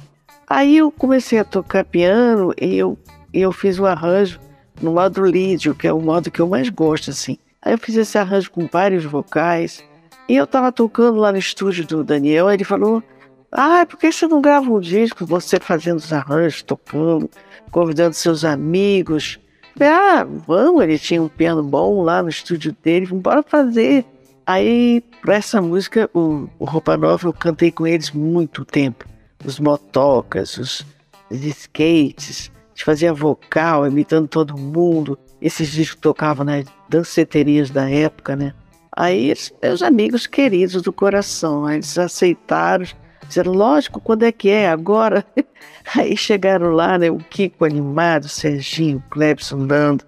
Aí 0.47 0.77
eu 0.77 0.91
comecei 0.91 1.39
a 1.39 1.43
tocar 1.43 1.83
piano 1.83 2.53
e 2.59 2.75
eu, 2.75 2.97
eu 3.33 3.51
fiz 3.51 3.79
o 3.79 3.85
arranjo 3.85 4.39
no 4.81 4.93
modo 4.93 5.25
lídio, 5.25 5.73
que 5.73 5.87
é 5.87 5.93
o 5.93 5.99
modo 5.99 6.29
que 6.29 6.39
eu 6.39 6.47
mais 6.47 6.69
gosto, 6.69 7.09
assim. 7.09 7.37
Aí 7.61 7.73
eu 7.73 7.77
fiz 7.77 7.95
esse 7.95 8.17
arranjo 8.17 8.51
com 8.51 8.67
vários 8.67 9.03
vocais. 9.03 9.83
E 10.29 10.35
eu 10.35 10.45
tava 10.45 10.71
tocando 10.71 11.17
lá 11.17 11.31
no 11.31 11.37
estúdio 11.37 11.85
do 11.85 12.03
Daniel, 12.03 12.51
ele 12.51 12.63
falou: 12.63 13.03
Ah, 13.51 13.85
por 13.85 13.97
que 13.97 14.11
você 14.11 14.27
não 14.27 14.41
grava 14.41 14.71
um 14.71 14.79
disco? 14.79 15.25
Você 15.25 15.59
fazendo 15.59 15.97
os 15.97 16.13
arranjos, 16.13 16.61
tocando, 16.61 17.29
convidando 17.71 18.13
seus 18.13 18.45
amigos. 18.45 19.39
falei, 19.75 19.93
ah, 19.93 20.27
vamos, 20.47 20.83
ele 20.83 20.99
tinha 20.99 21.21
um 21.21 21.27
piano 21.27 21.63
bom 21.63 22.03
lá 22.03 22.21
no 22.21 22.29
estúdio 22.29 22.75
dele, 22.83 23.05
vamos 23.05 23.19
embora 23.19 23.43
fazer. 23.43 24.05
Aí, 24.45 25.01
para 25.21 25.35
essa 25.35 25.59
música, 25.59 26.09
o, 26.13 26.47
o 26.59 26.65
Roupa 26.65 26.95
Nova, 26.95 27.27
eu 27.27 27.33
cantei 27.33 27.71
com 27.71 27.87
eles 27.87 28.11
muito 28.11 28.63
tempo. 28.63 29.05
Os 29.45 29.59
motocas, 29.59 30.57
os, 30.57 30.85
os 31.29 31.43
skates, 31.43 32.51
a 32.53 32.69
gente 32.69 32.83
fazia 32.83 33.13
vocal, 33.13 33.87
imitando 33.87 34.27
todo 34.27 34.57
mundo. 34.57 35.17
Esses 35.41 35.69
discos 35.69 36.01
tocavam 36.01 36.45
nas 36.45 36.65
danceterias 36.89 37.69
da 37.69 37.89
época, 37.89 38.35
né? 38.35 38.53
Aí, 38.97 39.33
meus 39.61 39.81
amigos 39.81 40.25
queridos 40.25 40.81
do 40.81 40.91
coração, 40.93 41.69
eles 41.69 41.97
aceitaram, 41.97 42.85
disseram, 43.27 43.51
lógico, 43.51 43.99
quando 43.99 44.23
é 44.23 44.31
que 44.31 44.49
é? 44.49 44.69
Agora? 44.69 45.25
Aí 45.95 46.15
chegaram 46.15 46.71
lá, 46.71 46.97
né? 46.97 47.11
O 47.11 47.17
Kiko 47.17 47.65
animado, 47.65 48.29
Serginho, 48.29 49.03
Clebson 49.09 49.67
dando, 49.67 50.05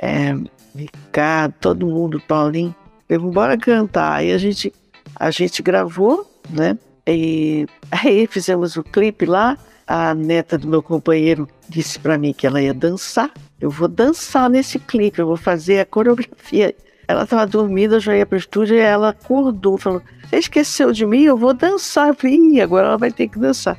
é, 0.00 0.34
Ricardo, 0.74 1.54
todo 1.60 1.86
mundo, 1.86 2.20
Paulinho. 2.26 2.74
Vamos 3.08 3.30
embora 3.30 3.58
cantar. 3.58 4.14
Aí 4.14 4.32
a 4.32 4.38
gente, 4.38 4.72
a 5.14 5.30
gente 5.30 5.62
gravou, 5.62 6.26
né? 6.48 6.78
E 7.06 7.66
aí 7.90 8.26
fizemos 8.26 8.76
o 8.76 8.82
clipe 8.82 9.26
lá. 9.26 9.56
A 9.86 10.14
neta 10.14 10.56
do 10.56 10.68
meu 10.68 10.82
companheiro 10.82 11.48
disse 11.68 11.98
para 11.98 12.16
mim 12.16 12.32
que 12.32 12.46
ela 12.46 12.62
ia 12.62 12.72
dançar. 12.72 13.30
Eu 13.60 13.70
vou 13.70 13.88
dançar 13.88 14.48
nesse 14.48 14.78
clipe, 14.78 15.18
eu 15.18 15.26
vou 15.26 15.36
fazer 15.36 15.80
a 15.80 15.86
coreografia. 15.86 16.74
Ela 17.08 17.24
estava 17.24 17.44
dormindo, 17.44 17.96
eu 17.96 18.00
já 18.00 18.16
ia 18.16 18.24
para 18.24 18.36
o 18.36 18.38
estúdio 18.38 18.76
e 18.76 18.80
ela 18.80 19.08
acordou, 19.08 19.76
falou: 19.76 20.00
Você 20.24 20.36
esqueceu 20.36 20.92
de 20.92 21.04
mim? 21.04 21.24
Eu 21.24 21.36
vou 21.36 21.52
dançar. 21.52 22.08
Eu 22.08 22.14
falei, 22.14 22.60
agora 22.60 22.86
ela 22.86 22.96
vai 22.96 23.10
ter 23.10 23.28
que 23.28 23.38
dançar. 23.38 23.78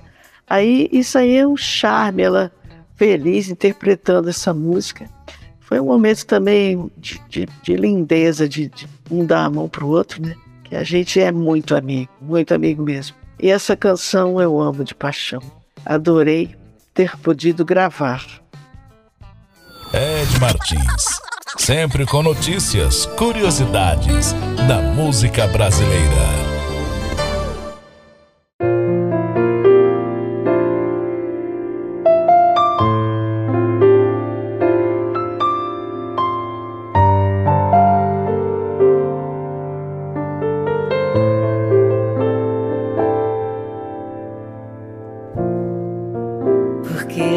Aí 0.50 0.90
isso 0.92 1.18
aí 1.18 1.38
é 1.38 1.48
um 1.48 1.56
charme, 1.56 2.24
ela 2.24 2.52
feliz 2.98 3.50
interpretando 3.50 4.30
essa 4.30 4.54
música. 4.54 5.10
Foi 5.62 5.80
um 5.80 5.86
momento 5.86 6.26
também 6.26 6.92
de, 6.98 7.22
de, 7.30 7.48
de 7.64 7.76
lindeza, 7.78 8.50
de, 8.50 8.68
de 8.68 8.86
um 9.10 9.26
dar 9.26 9.46
a 9.46 9.50
mão 9.50 9.70
para 9.70 9.86
o 9.86 9.88
outro, 9.88 10.22
né? 10.22 10.36
Que 10.72 10.78
a 10.78 10.86
gente 10.86 11.20
é 11.20 11.34
muito 11.34 11.76
amigo, 11.76 12.10
muito 12.22 12.54
amigo 12.54 12.82
mesmo. 12.82 13.14
E 13.38 13.52
essa 13.52 13.76
canção 13.76 14.40
eu 14.40 14.58
amo 14.58 14.86
de 14.86 14.96
paixão. 14.96 15.42
Adorei 15.86 16.56
ter 16.94 17.18
podido 17.18 17.66
gravar. 17.66 18.26
Ed 19.94 20.40
Martins, 20.40 21.20
sempre 21.58 22.06
com 22.06 22.24
notícias, 22.24 23.06
curiosidades 23.18 24.32
da 24.66 24.82
música 24.82 25.46
brasileira. 25.46 26.51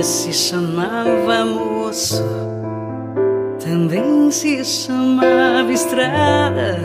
Se 0.04 0.34
chamava 0.34 1.46
moço, 1.46 2.22
também 3.58 4.30
se 4.30 4.62
chamava 4.62 5.72
estrada, 5.72 6.78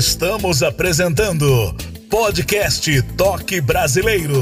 Estamos 0.00 0.62
apresentando 0.62 1.46
Podcast 2.08 3.02
Toque 3.18 3.60
Brasileiro. 3.60 4.34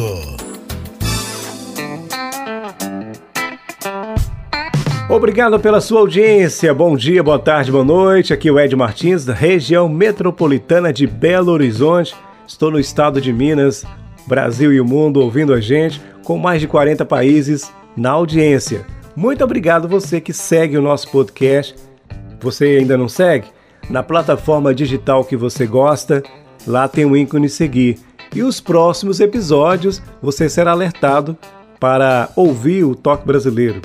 Obrigado 5.10 5.58
pela 5.58 5.80
sua 5.80 5.98
audiência. 5.98 6.72
Bom 6.72 6.96
dia, 6.96 7.24
boa 7.24 7.40
tarde, 7.40 7.72
boa 7.72 7.82
noite. 7.82 8.32
Aqui 8.32 8.48
é 8.48 8.52
o 8.52 8.60
Ed 8.60 8.76
Martins, 8.76 9.24
da 9.24 9.34
região 9.34 9.88
metropolitana 9.88 10.92
de 10.92 11.08
Belo 11.08 11.50
Horizonte. 11.50 12.14
Estou 12.46 12.70
no 12.70 12.78
estado 12.78 13.20
de 13.20 13.32
Minas, 13.32 13.84
Brasil 14.28 14.72
e 14.72 14.80
o 14.80 14.84
mundo 14.84 15.20
ouvindo 15.20 15.52
a 15.52 15.60
gente, 15.60 16.00
com 16.22 16.38
mais 16.38 16.60
de 16.60 16.68
40 16.68 17.04
países 17.04 17.68
na 17.96 18.10
audiência. 18.10 18.86
Muito 19.16 19.42
obrigado 19.42 19.88
você 19.88 20.20
que 20.20 20.32
segue 20.32 20.78
o 20.78 20.82
nosso 20.82 21.10
podcast. 21.10 21.74
Você 22.40 22.78
ainda 22.78 22.96
não 22.96 23.08
segue? 23.08 23.57
Na 23.90 24.02
plataforma 24.02 24.74
digital 24.74 25.24
que 25.24 25.36
você 25.36 25.66
gosta, 25.66 26.22
lá 26.66 26.86
tem 26.86 27.04
o 27.04 27.16
ícone 27.16 27.48
seguir. 27.48 27.98
E 28.34 28.42
os 28.42 28.60
próximos 28.60 29.20
episódios 29.20 30.02
você 30.20 30.48
será 30.48 30.72
alertado 30.72 31.38
para 31.80 32.28
ouvir 32.36 32.84
o 32.84 32.94
Toque 32.94 33.26
Brasileiro. 33.26 33.80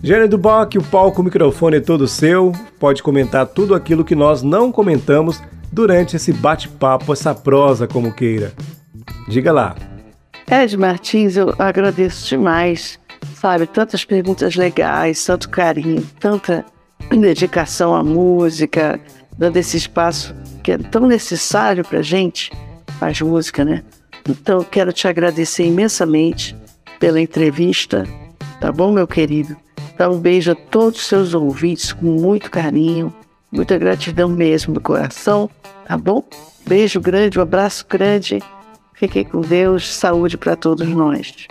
Gênero 0.01 0.29
do 0.29 0.37
Bock, 0.37 0.77
o 0.77 0.83
palco, 0.83 1.21
o 1.21 1.25
microfone 1.25 1.77
é 1.77 1.81
todo 1.81 2.07
seu. 2.07 2.53
Pode 2.79 3.03
comentar 3.03 3.45
tudo 3.47 3.75
aquilo 3.75 4.05
que 4.05 4.15
nós 4.15 4.41
não 4.41 4.71
comentamos 4.71 5.41
durante 5.71 6.15
esse 6.15 6.31
bate-papo, 6.31 7.11
essa 7.11 7.35
prosa, 7.35 7.87
como 7.87 8.13
queira. 8.13 8.53
Diga 9.27 9.51
lá. 9.51 9.75
Ed 10.49 10.77
Martins, 10.77 11.35
eu 11.35 11.53
agradeço 11.59 12.27
demais, 12.27 12.99
sabe? 13.35 13.67
Tantas 13.67 14.05
perguntas 14.05 14.55
legais, 14.55 15.23
tanto 15.23 15.49
carinho, 15.49 16.03
tanta 16.19 16.65
dedicação 17.11 17.93
à 17.95 18.03
música, 18.03 18.99
dando 19.39 19.55
esse 19.55 19.77
espaço 19.77 20.35
que 20.61 20.73
é 20.73 20.77
tão 20.77 21.07
necessário 21.07 21.83
pra 21.85 22.01
gente, 22.01 22.51
faz 22.99 23.21
música, 23.21 23.63
né? 23.63 23.83
Então, 24.27 24.63
quero 24.63 24.91
te 24.91 25.07
agradecer 25.07 25.63
imensamente 25.63 26.55
pela 26.99 27.21
entrevista, 27.21 28.03
tá 28.59 28.69
bom, 28.69 28.91
meu 28.91 29.07
querido? 29.07 29.55
Dá 29.97 30.09
um 30.09 30.19
beijo 30.19 30.51
a 30.51 30.55
todos 30.55 30.99
os 30.99 31.07
seus 31.07 31.33
ouvintes 31.33 31.93
com 31.93 32.05
muito 32.05 32.51
carinho, 32.51 33.13
muita 33.49 33.77
gratidão 33.77 34.27
mesmo 34.27 34.73
do 34.73 34.81
coração, 34.81 35.49
tá 35.87 35.97
bom? 35.97 36.21
Beijo 36.67 36.99
grande, 36.99 37.39
um 37.39 37.41
abraço 37.41 37.85
grande. 37.89 38.39
Fiquem 38.93 39.23
com 39.23 39.39
Deus, 39.39 39.93
saúde 39.93 40.37
para 40.37 40.57
todos 40.57 40.87
nós. 40.87 41.47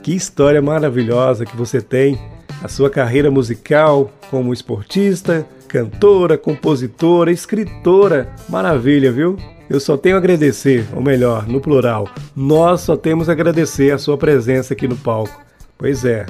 Que 0.00 0.14
história 0.14 0.62
maravilhosa 0.62 1.44
que 1.44 1.56
você 1.56 1.82
tem. 1.82 2.16
A 2.62 2.68
sua 2.68 2.88
carreira 2.88 3.30
musical 3.30 4.12
como 4.30 4.52
esportista, 4.52 5.44
cantora, 5.74 6.38
compositora, 6.38 7.32
escritora. 7.32 8.28
Maravilha, 8.48 9.10
viu? 9.10 9.36
Eu 9.68 9.80
só 9.80 9.96
tenho 9.96 10.14
a 10.14 10.18
agradecer, 10.18 10.86
ou 10.94 11.02
melhor, 11.02 11.48
no 11.48 11.60
plural, 11.60 12.08
nós 12.36 12.82
só 12.82 12.96
temos 12.96 13.28
a 13.28 13.32
agradecer 13.32 13.90
a 13.90 13.98
sua 13.98 14.16
presença 14.16 14.72
aqui 14.72 14.86
no 14.86 14.94
palco. 14.94 15.42
Pois 15.76 16.04
é. 16.04 16.26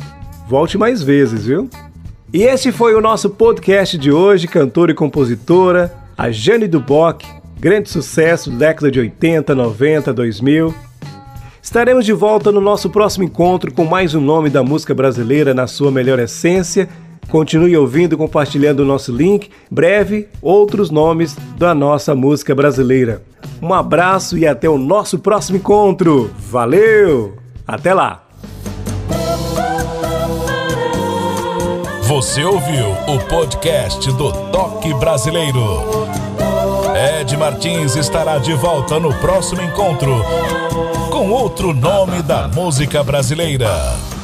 Volte 0.48 0.78
mais 0.78 1.02
vezes, 1.02 1.44
viu? 1.44 1.68
E 2.32 2.42
este 2.42 2.72
foi 2.72 2.94
o 2.94 3.02
nosso 3.02 3.28
podcast 3.28 3.98
de 3.98 4.10
hoje, 4.10 4.48
cantora 4.48 4.92
e 4.92 4.94
compositora, 4.94 5.92
a 6.16 6.30
Jane 6.30 6.66
Duboc, 6.66 7.22
grande 7.60 7.90
sucesso 7.90 8.50
década 8.50 8.90
de 8.90 8.98
80, 8.98 9.54
90, 9.54 10.10
2000. 10.14 10.74
Estaremos 11.62 12.06
de 12.06 12.14
volta 12.14 12.50
no 12.50 12.62
nosso 12.62 12.88
próximo 12.88 13.24
encontro 13.24 13.72
com 13.74 13.84
mais 13.84 14.14
um 14.14 14.20
nome 14.22 14.48
da 14.48 14.62
música 14.62 14.94
brasileira 14.94 15.52
na 15.52 15.66
sua 15.66 15.90
melhor 15.90 16.18
essência. 16.18 16.88
Continue 17.28 17.76
ouvindo 17.76 18.14
e 18.14 18.18
compartilhando 18.18 18.80
o 18.80 18.86
nosso 18.86 19.12
link. 19.14 19.50
Breve, 19.70 20.28
outros 20.40 20.90
nomes 20.90 21.36
da 21.58 21.74
nossa 21.74 22.14
música 22.14 22.54
brasileira. 22.54 23.22
Um 23.60 23.72
abraço 23.72 24.38
e 24.38 24.46
até 24.46 24.68
o 24.68 24.78
nosso 24.78 25.18
próximo 25.18 25.58
encontro. 25.58 26.30
Valeu! 26.38 27.36
Até 27.66 27.94
lá! 27.94 28.24
Você 32.02 32.44
ouviu 32.44 32.90
o 33.08 33.18
podcast 33.28 34.12
do 34.12 34.30
Toque 34.50 34.92
Brasileiro. 34.94 35.58
Ed 37.20 37.36
Martins 37.36 37.96
estará 37.96 38.38
de 38.38 38.52
volta 38.54 39.00
no 39.00 39.12
próximo 39.14 39.62
encontro 39.62 40.22
com 41.10 41.30
outro 41.30 41.72
nome 41.72 42.22
da 42.22 42.46
música 42.48 43.02
brasileira. 43.02 43.68